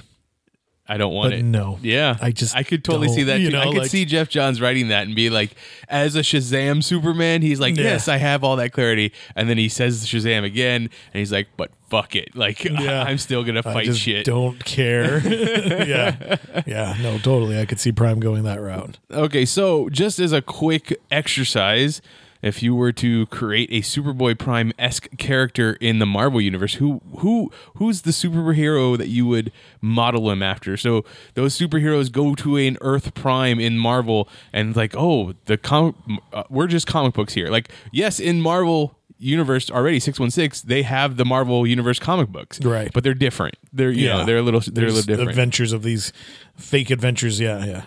[0.90, 1.42] I don't want But it.
[1.44, 1.78] no.
[1.82, 2.16] Yeah.
[2.20, 3.56] I just I could totally see that you too.
[3.56, 5.52] I could like- see Geoff Johns writing that and be like,
[5.88, 7.84] as a Shazam Superman, he's like, Yeah.
[7.84, 9.12] Yes, I have all that clarity.
[9.36, 12.34] And then he says Shazam again and he's like, But fuck it.
[12.34, 13.04] Like Yeah.
[13.04, 14.26] I'm still gonna I fight shit.
[14.26, 16.36] don't care." yeah,
[16.66, 17.58] yeah, no, totally.
[17.60, 18.98] I could see Prime going that route.
[19.12, 22.02] Okay, so just as a quick exercise,
[22.42, 27.00] if you were to create a Superboy Prime esque character in the Marvel universe, who
[27.18, 30.76] who who's the superhero that you would model him after?
[30.76, 36.18] So those superheroes go to an Earth Prime in Marvel, and like, oh, the com-
[36.32, 37.48] uh, we're just comic books here.
[37.48, 42.90] Like, yes, in Marvel universe already 616 they have the marvel universe comic books Right.
[42.94, 45.82] but they're different they're you know they're a little they're a little different Adventures of
[45.82, 46.10] these
[46.56, 47.38] fake adventures.
[47.38, 47.82] Yeah, yeah.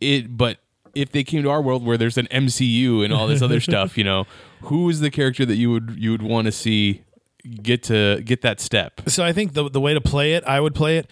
[0.00, 0.58] it but
[0.94, 3.96] if they came to our world where there's an MCU and all this other stuff,
[3.98, 4.26] you know,
[4.62, 7.02] who is the character that you would you would want to see
[7.62, 9.00] get to get that step?
[9.08, 11.10] So I think the the way to play it, I would play it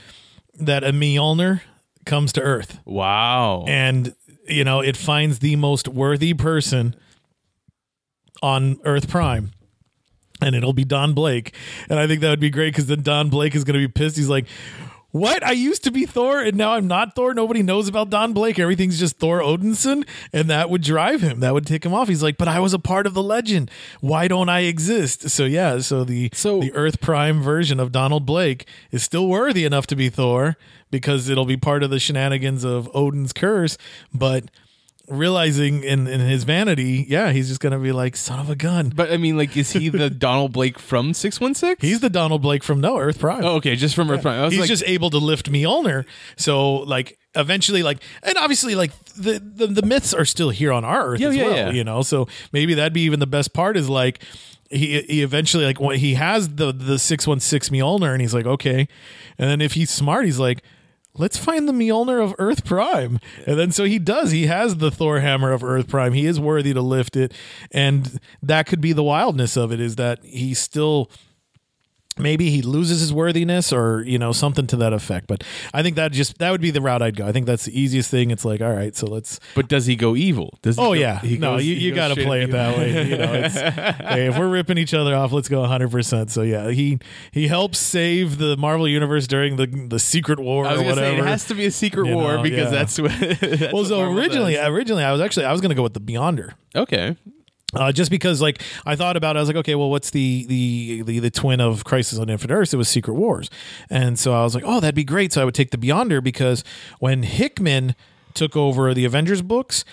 [0.54, 1.62] that a Mjolnir
[2.06, 3.64] comes to Earth, Wow.
[3.68, 4.14] and
[4.48, 6.94] you know it finds the most worthy person
[8.42, 9.52] on Earth Prime.
[10.42, 11.54] And it'll be Don Blake.
[11.90, 13.92] And I think that would be great because then Don Blake is going to be
[13.92, 14.16] pissed.
[14.16, 14.46] He's like,
[15.12, 15.44] What?
[15.44, 17.34] I used to be Thor and now I'm not Thor.
[17.34, 18.58] Nobody knows about Don Blake.
[18.58, 20.06] Everything's just Thor Odinson.
[20.32, 21.40] And that would drive him.
[21.40, 22.08] That would take him off.
[22.08, 23.70] He's like, But I was a part of the legend.
[24.00, 25.28] Why don't I exist?
[25.30, 25.78] So, yeah.
[25.80, 29.96] So, the, So- the Earth Prime version of Donald Blake is still worthy enough to
[29.96, 30.56] be Thor
[30.90, 33.76] because it'll be part of the shenanigans of Odin's curse.
[34.14, 34.44] But
[35.10, 38.90] realizing in, in his vanity, yeah, he's just to be like, Son of a gun.
[38.94, 41.82] but I mean, like, is he the Donald Blake from Six One Six?
[41.82, 43.44] He's the Donald Blake from No Earth Prime.
[43.44, 44.50] oh, okay, just from Earth Prime.
[44.50, 46.04] He's like, just able to lift Mjolnir.
[46.36, 50.84] So like eventually like and obviously like the the, the myths are still here on
[50.84, 51.70] our earth Yeah, as yeah, well, yeah.
[51.70, 52.02] you know.
[52.02, 54.22] So maybe that'd be even the best part is like
[54.70, 58.88] he he eventually like when he has the the 616 Mjolnir and he's like okay.
[59.38, 60.62] And then if he's smart he's like
[61.14, 63.18] Let's find the Mjolnir of Earth Prime.
[63.46, 64.30] And then so he does.
[64.30, 66.12] He has the Thor hammer of Earth Prime.
[66.12, 67.32] He is worthy to lift it.
[67.72, 71.10] And that could be the wildness of it is that he still
[72.18, 75.26] maybe he loses his worthiness or you know something to that effect.
[75.26, 77.26] But i think that just that would be the route i'd go.
[77.26, 78.30] I think that's the easiest thing.
[78.30, 80.58] It's like all right so let's but does he go evil?
[80.62, 81.20] Does he oh go- yeah.
[81.22, 83.08] no goes- you, you got to play it that way.
[83.10, 86.70] You know it's, hey, if we're ripping each other off let's go 100% so yeah
[86.70, 86.98] he
[87.30, 90.94] he helps save the marvel universe during the the secret war I was or gonna
[90.96, 91.26] say whatever.
[91.26, 92.78] it has to be a secret You war know, because yeah.
[92.78, 93.12] that's what.
[93.40, 94.68] that's well so Marvel originally does.
[94.68, 96.52] originally i was actually i was going to go with the beyonder.
[96.74, 97.16] Okay,
[97.74, 100.46] uh, just because like I thought about it, I was like, okay, well, what's the
[100.46, 102.74] the the, the twin of Crisis on Infinite Earths?
[102.74, 103.50] It was Secret Wars,
[103.88, 105.32] and so I was like, oh, that'd be great.
[105.32, 106.64] So I would take the Beyonder because
[106.98, 107.94] when Hickman
[108.34, 109.84] took over the Avengers books,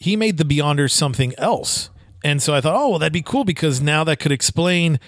[0.00, 1.90] he made the Beyonder something else,
[2.24, 4.98] and so I thought, oh, well, that'd be cool because now that could explain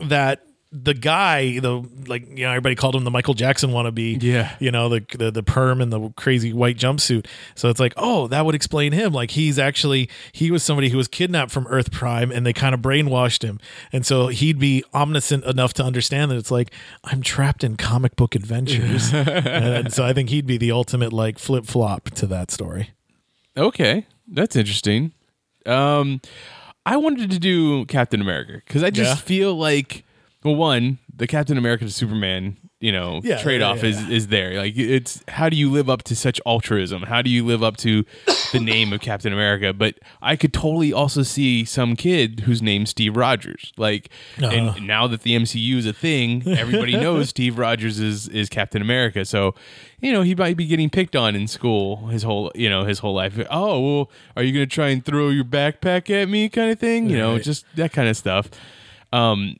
[0.00, 0.46] that
[0.76, 4.20] the guy, the like, you know, everybody called him the Michael Jackson wannabe.
[4.20, 4.56] Yeah.
[4.58, 7.26] You know, the, the the perm and the crazy white jumpsuit.
[7.54, 9.12] So it's like, oh, that would explain him.
[9.12, 12.74] Like he's actually he was somebody who was kidnapped from Earth Prime, and they kind
[12.74, 13.60] of brainwashed him,
[13.92, 16.72] and so he'd be omniscient enough to understand that it's like
[17.04, 21.38] I'm trapped in comic book adventures, and so I think he'd be the ultimate like
[21.38, 22.90] flip flop to that story.
[23.56, 25.12] okay, that's interesting.
[25.66, 26.20] Um,
[26.84, 29.24] I wanted to do Captain America because I just Yeah.
[29.24, 30.04] feel like,
[30.44, 34.10] well, one, the Captain America to Superman, you know Yeah, trade off yeah, is yeah.
[34.16, 34.58] is there.
[34.58, 37.02] Like it's how do you live up to such altruism?
[37.02, 38.04] How do you live up to
[38.52, 39.72] the name of Captain America?
[39.72, 43.72] But I could totally also see some kid whose name's Steve Rogers.
[43.78, 44.10] Like
[44.42, 44.50] Uh-huh.
[44.76, 48.82] and now that the MCU is a thing, everybody knows Steve Rogers is is Captain
[48.82, 49.24] America.
[49.24, 49.54] So,
[50.00, 52.98] you know, he might be getting picked on in school his whole, you know, his
[52.98, 53.38] whole life.
[53.50, 56.78] Oh, well, are you going to try and throw your backpack at me kind of
[56.78, 57.08] thing?
[57.08, 57.42] You know, Right.
[57.42, 58.50] just that kind of stuff.
[59.12, 59.56] Um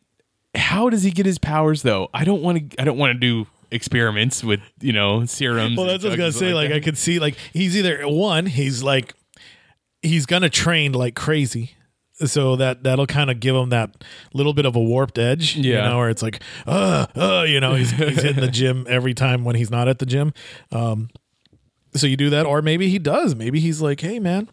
[0.55, 2.09] how does he get his powers though?
[2.15, 5.77] I don't want to I don't want to do experiments with, you know, serums.
[5.77, 6.55] Well, that's what I was gonna say.
[6.55, 9.15] Like, I could see, like, he's either one, he's like,
[10.03, 11.73] he's gonna train like crazy,
[12.25, 15.73] so that that'll kind of give him that little bit of a warped edge, you
[15.73, 15.89] Yeah.
[15.89, 19.45] know, where it's like, uh, uh, you know, he's he's hitting the gym every time
[19.45, 20.33] when he's not at the gym.
[20.71, 21.09] Um,
[21.95, 23.35] so you do that, or maybe he does.
[23.35, 24.49] Maybe he's like, hey, man.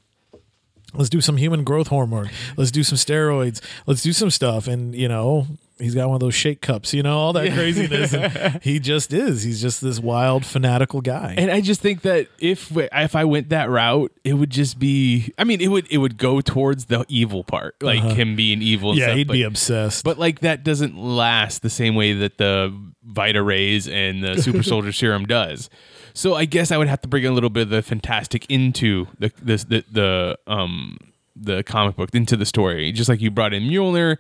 [0.94, 2.30] Let's do some human growth hormone.
[2.58, 3.62] Let's do some steroids.
[3.86, 4.68] Let's do some stuff.
[4.68, 5.48] And, you know,
[5.82, 8.12] he's got one of those shake cups, you know, all that craziness.
[8.62, 9.44] He just is.
[9.44, 11.36] He's just this wild, fanatical guy.
[11.38, 15.34] And I just think that if if I went that route, it would just be.
[15.38, 18.92] I mean, it would it would go towards the evil part, like him being evil.
[18.92, 19.00] Uh-huh.
[19.00, 20.04] yeah, stuff, he'd but, be obsessed.
[20.04, 22.74] But like that doesn't last the same way that the
[23.04, 25.70] Vita Rays and the Super Soldier Serum does.
[26.14, 29.08] So I guess I would have to bring a little bit of the fantastic into
[29.20, 30.98] the this the, the um
[31.36, 34.18] the comic book into the story, just like you brought in Mjolnir.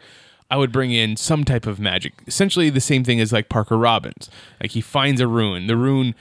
[0.51, 3.77] I would bring in some type of magic, essentially the same thing as like Parker
[3.77, 4.29] Robbins.
[4.61, 6.13] Like he finds a rune, the rune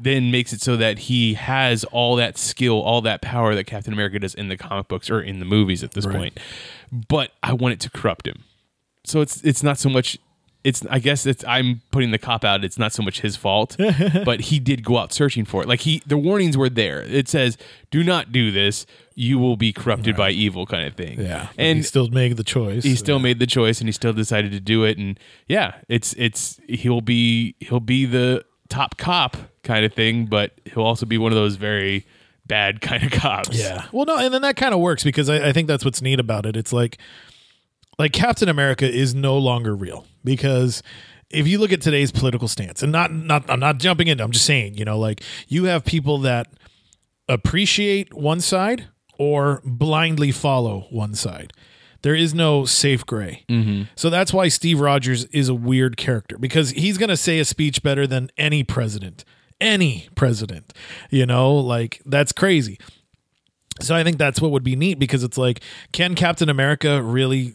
[0.00, 3.92] then makes it so that he has all that skill, all that power that Captain
[3.92, 6.38] America does in the comic books or in the movies at this point.
[6.92, 8.44] But I want it to corrupt him
[9.08, 10.18] so it's it's not so much
[10.68, 12.64] it's I guess it's I'm putting the cop out.
[12.64, 13.76] It's not so much his fault,
[14.24, 15.68] but he did go out searching for it.
[15.68, 17.02] Like he the warnings were there.
[17.02, 17.56] It says,
[17.90, 18.86] "Do not do this.
[19.14, 21.20] You will be corrupted by evil," kind of thing.
[21.20, 21.48] yeah.
[21.56, 22.84] and he still made the choice.
[22.84, 24.98] he still made the choice, and he still decided to do it.
[24.98, 30.52] And yeah, it's it's he'll be he'll be the top cop kind of thing, but
[30.66, 32.06] he'll also be one of those very
[32.46, 33.58] bad kind of cops.
[33.58, 33.86] Yeah.
[33.92, 36.20] Well, no, and then that kind of works because I, I think that's what's neat
[36.20, 36.56] about it.
[36.56, 36.98] It's like,
[37.98, 40.82] like Captain America is no longer real because
[41.30, 44.30] if you look at today's political stance, and not not I'm not jumping into, I'm
[44.30, 46.48] just saying, you know, like you have people that
[47.28, 51.52] appreciate one side or blindly follow one side.
[52.02, 53.44] There is no safe gray.
[53.48, 53.84] Mm-hmm.
[53.96, 57.44] So that's why Steve Rogers is a weird character because he's going to say a
[57.44, 59.24] speech better than any president.
[59.60, 60.72] Any president.
[61.10, 62.78] You know, like that's crazy.
[63.80, 65.60] So I think that's what would be neat because it's like,
[65.92, 67.54] can Captain America really?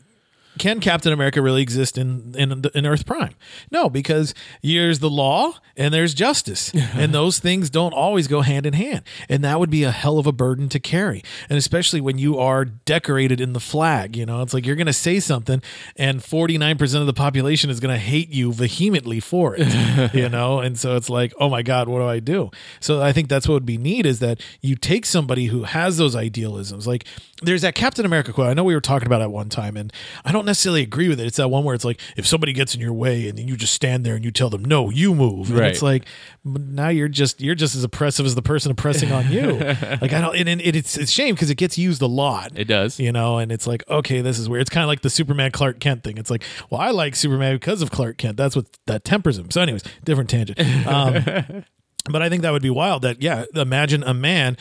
[0.58, 3.34] Can Captain America really exist in, in in Earth Prime?
[3.72, 8.66] No, because there's the law and there's justice, and those things don't always go hand
[8.66, 12.02] in hand, and that would be a hell of a burden to carry, and especially
[12.02, 14.16] when you are decorated in the flag.
[14.16, 15.62] You know, it's like you're going to say something,
[15.96, 20.14] and 49 percent of the population is going to hate you vehemently for it.
[20.14, 22.52] you know, and so it's like, oh my god, what do I do?
[22.80, 25.98] So I think that's what would be neat is that you take somebody who has
[25.98, 27.06] those idealisms, like
[27.44, 28.48] there's that Captain America quote.
[28.48, 29.92] I know we were talking about at one time, and
[30.24, 31.28] I don't necessarily agree with it.
[31.28, 33.56] It's that one where it's like, if somebody gets in your way, and then you
[33.58, 35.72] just stand there and you tell them, "No, you move," and Right.
[35.72, 36.06] it's like,
[36.46, 39.52] but now you're just you're just as oppressive as the person oppressing on you.
[40.02, 42.52] like I don't, and, and it's it's shame because it gets used a lot.
[42.56, 43.00] It does.
[43.00, 44.62] you know, and it's like, okay, this is weird.
[44.62, 46.18] It's kind of like the Superman Clark Kent thing.
[46.18, 48.38] It's like, well, I like Superman because of Clark Kent.
[48.38, 49.52] That's what that tempers him.
[49.52, 50.60] So, anyways, different tangent.
[50.88, 51.64] Um,
[52.10, 53.04] but I think that would be wild.
[53.04, 54.58] That yeah, imagine a man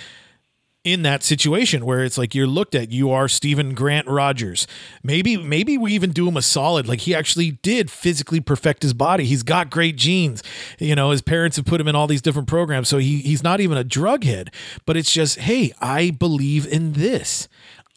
[0.85, 4.67] in that situation where it's like you're looked at you are Stephen Grant Rogers.
[5.03, 6.89] Maybe maybe we even do him a solid.
[6.89, 9.25] Like he actually did physically perfect his body.
[9.25, 10.43] He's got great genes.
[10.79, 13.43] You know his parents have put him in all these different programs so he he's
[13.43, 14.51] not even a drug head.
[14.85, 17.49] But it's just hey I believe in this.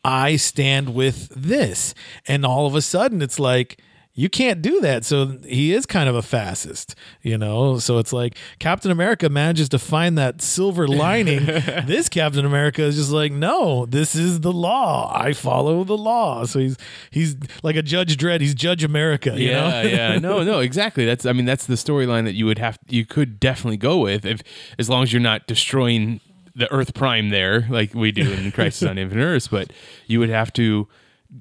[0.03, 1.95] I stand with this.
[2.27, 3.81] And all of a sudden it's like
[4.18, 5.03] you can't do that.
[5.03, 7.78] So he is kind of a fascist, you know?
[7.80, 11.45] So it's like Captain America manages to find that silver lining.
[11.45, 15.11] this Captain America is just like, no, this is the law.
[15.13, 16.45] I follow the law.
[16.45, 16.78] So he's
[17.11, 18.39] he's like a Judge Dredd.
[18.39, 19.82] He's Judge America, you yeah, know?
[19.82, 20.20] yeah.
[20.20, 21.05] No, no, exactly.
[21.05, 24.26] That's I mean that's the storyline that you would have you could definitely go with
[24.26, 24.41] if
[24.80, 26.22] as long as you're not destroying
[26.55, 29.74] the Earth Prime there like we do in Crisis on Infinite Earths, but
[30.07, 30.88] you would have to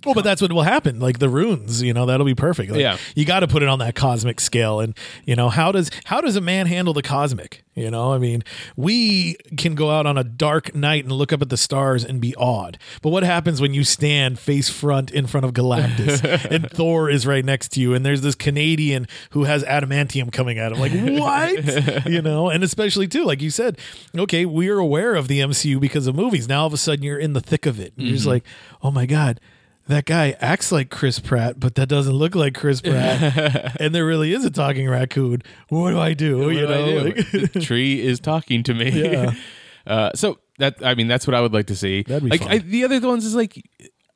[0.04, 0.98] Well, but that's what will happen.
[0.98, 2.72] Like the runes, you know, that'll be perfect.
[2.72, 2.96] Like, Yeah.
[3.14, 6.20] you got to put it on that cosmic scale, and you know how does how
[6.20, 7.64] does a man handle the cosmic?
[7.74, 8.44] You know, I mean,
[8.76, 12.20] we can go out on a dark night and look up at the stars and
[12.20, 12.78] be awed.
[13.02, 17.26] But what happens when you stand face front in front of Galactus and Thor is
[17.26, 20.78] right next to you, and there's this Canadian who has adamantium coming at him?
[20.78, 22.06] Like what?
[22.10, 23.78] you know, and especially too, like you said,
[24.16, 26.48] okay, we're aware of the MCU because of movies.
[26.48, 27.92] Now all of a sudden you're in the thick of it.
[27.96, 28.30] And You're just mm-hmm.
[28.32, 28.44] like,
[28.82, 29.40] oh my god
[29.86, 33.80] that guy acts like Chris Pratt, but that doesn't look like Chris Pratt.
[33.80, 35.42] and there really is a talking raccoon.
[35.68, 36.38] What do I do?
[36.38, 37.04] What you do I know, do?
[37.16, 38.90] like- the tree is talking to me.
[38.90, 39.32] Yeah.
[39.86, 42.04] Uh, so that I mean, that's what I would like to see.
[42.04, 42.50] That'd be like fun.
[42.52, 43.62] I, the other ones is like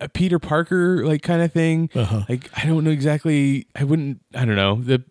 [0.01, 1.91] a Peter Parker like kind of thing.
[1.95, 2.23] Uh-huh.
[2.27, 3.67] Like I don't know exactly.
[3.77, 4.23] I wouldn't.
[4.35, 5.05] I don't know the.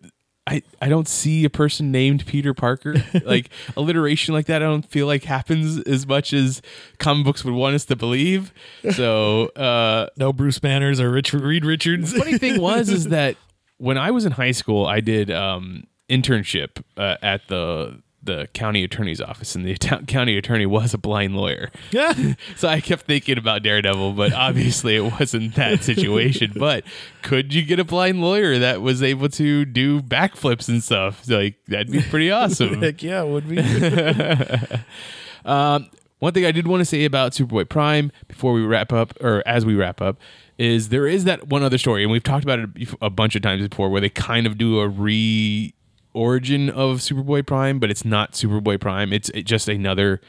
[0.48, 2.94] I, I don't see a person named Peter Parker.
[3.24, 6.62] like alliteration like that, I don't feel like happens as much as
[6.98, 8.52] comic books would want us to believe.
[8.92, 12.12] So uh, no Bruce Banners or Rich Reed Richards.
[12.12, 13.36] The funny thing was is that
[13.76, 18.84] when I was in high school, I did um, internship uh, at the the county
[18.84, 21.70] attorney's office, and the ta- county attorney was a blind lawyer.
[21.90, 22.12] yeah.
[22.56, 26.52] So I kept thinking about Daredevil, but obviously it wasn't that situation.
[26.56, 26.84] But
[27.22, 31.28] could you get a blind lawyer that was able to do backflips and stuff?
[31.28, 32.80] Like that'd be pretty awesome.
[32.82, 33.58] Heck yeah, it would be.
[35.44, 35.88] Um,
[36.18, 39.42] one thing I did want to say about Superboy Prime before we wrap up, or
[39.46, 40.18] as we wrap up,
[40.58, 43.42] is there is that one other story, and we've talked about it a bunch of
[43.42, 45.72] times before, where they kind of do a re
[46.12, 49.12] origin of Superboy Prime, but it's not Superboy Prime.
[49.12, 50.20] It's it- just another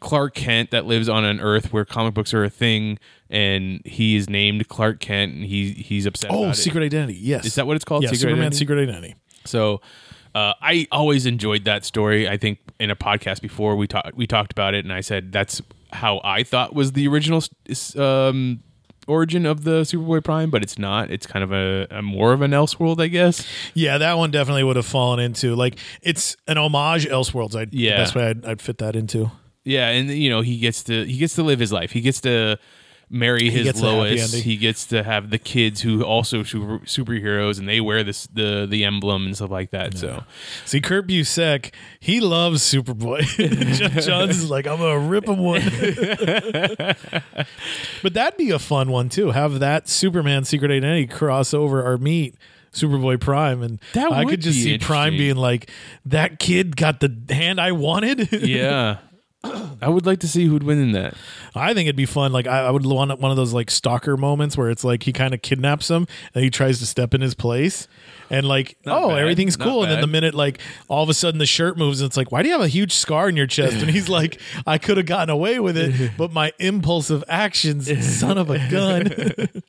[0.00, 2.98] Clark Kent that lives on an Earth where comic books are a thing,
[3.28, 6.30] and he is named Clark Kent, and he he's upset.
[6.32, 7.18] oh, Secret Identity.
[7.20, 7.44] Yes.
[7.44, 8.02] is that what it's called?
[8.02, 8.56] Yeah, Secret Superman Identity?
[8.58, 9.14] Secret Identity.
[9.44, 9.80] So
[10.34, 12.28] uh, I always enjoyed that story.
[12.28, 15.32] I think in a podcast before we talked we talked about it, and I said
[15.32, 15.60] that's
[15.92, 17.42] how I thought was the original
[17.98, 18.62] um,
[19.06, 21.10] origin of the Superboy Prime, but it's not.
[21.10, 23.46] It's kind of a, a more of an Elseworld, I guess.
[23.74, 27.54] Yeah, that one definitely would have fallen into like it's an homage Elseworlds.
[27.54, 27.92] I'd, Yeah.
[27.92, 29.30] the best way I'd, I'd fit that into.
[29.64, 31.90] Yeah, and you know he gets to he gets to live his life.
[31.92, 32.58] He gets to
[33.12, 34.22] marry his gets a happy Lois.
[34.22, 34.42] ending.
[34.44, 38.66] He gets to have the kids who also super, superheroes, and they wear this the
[38.70, 39.98] the emblem and stuff like that.
[39.98, 40.22] So
[40.64, 43.22] See, Kurt Busiek, he loves Superboy.
[43.76, 45.60] Geoff Johns is like, I'm gonna rip him one.
[48.02, 49.30] but that'd be a fun one too.
[49.32, 52.34] Have that Superman Secret Identity cross over or meet
[52.72, 55.18] Superboy Prime, and That I would could just be see Prime interesting.
[55.18, 55.70] being like,
[56.06, 58.98] "That kid got the hand I wanted." yeah.
[59.42, 61.14] I would like to see who'd win in that.
[61.54, 62.30] I think it'd be fun.
[62.32, 65.12] Like I, I would want one of those like stalker moments where it's like he
[65.12, 67.88] kind of kidnaps him and he tries to step in his place,
[68.28, 69.20] and like Not oh bad.
[69.20, 70.02] everything's Not cool, and then bad.
[70.04, 72.48] the minute like all of a sudden the shirt moves and it's like why do
[72.48, 73.76] you have a huge scar in your chest?
[73.80, 77.88] And he's like I could have gotten away with it, but my impulsive actions,
[78.20, 79.10] son of a gun.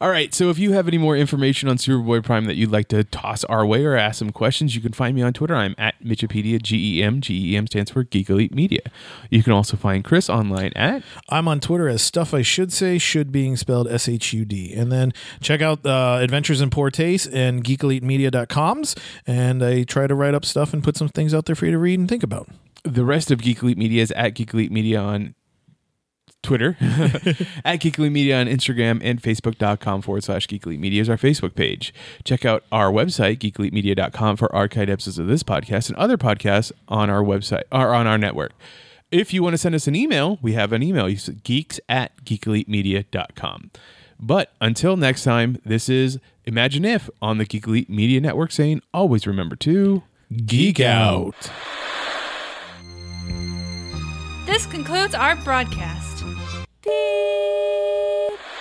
[0.00, 0.32] All right.
[0.34, 3.44] So if you have any more information on Superboy Prime that you'd like to toss
[3.44, 5.54] our way or ask some questions, you can find me on Twitter.
[5.54, 7.20] I'm at Mitchipedia, G E M.
[7.20, 8.80] G E M stands for Geek Elite Media.
[9.30, 11.02] You can also find Chris online at.
[11.28, 14.72] I'm on Twitter as stuff I should say, should being spelled S H U D.
[14.72, 18.96] And then check out uh, Adventures in Poor Taste and geekelitemedia.coms.
[19.26, 21.72] And I try to write up stuff and put some things out there for you
[21.72, 22.48] to read and think about.
[22.84, 25.34] The rest of Geek Elite Media is at Geek Elite Media on
[26.42, 26.76] Twitter,
[27.64, 31.16] at Geek Elite Media on Instagram, and Facebook.com forward slash Geek Elite Media is our
[31.16, 31.94] Facebook page.
[32.24, 37.10] Check out our website, geekelitemedia.com, for archived episodes of this podcast and other podcasts on
[37.10, 38.52] our website or on our network.
[39.10, 41.08] If you want to send us an email, we have an email.
[41.08, 43.70] You geeks at geekelitemedia.com.
[44.18, 48.80] But until next time, this is Imagine If on the Geek Elite Media Network saying
[48.94, 50.02] always remember to
[50.46, 51.50] Geek out.
[54.46, 56.11] This concludes our broadcast.
[56.84, 58.51] Beep.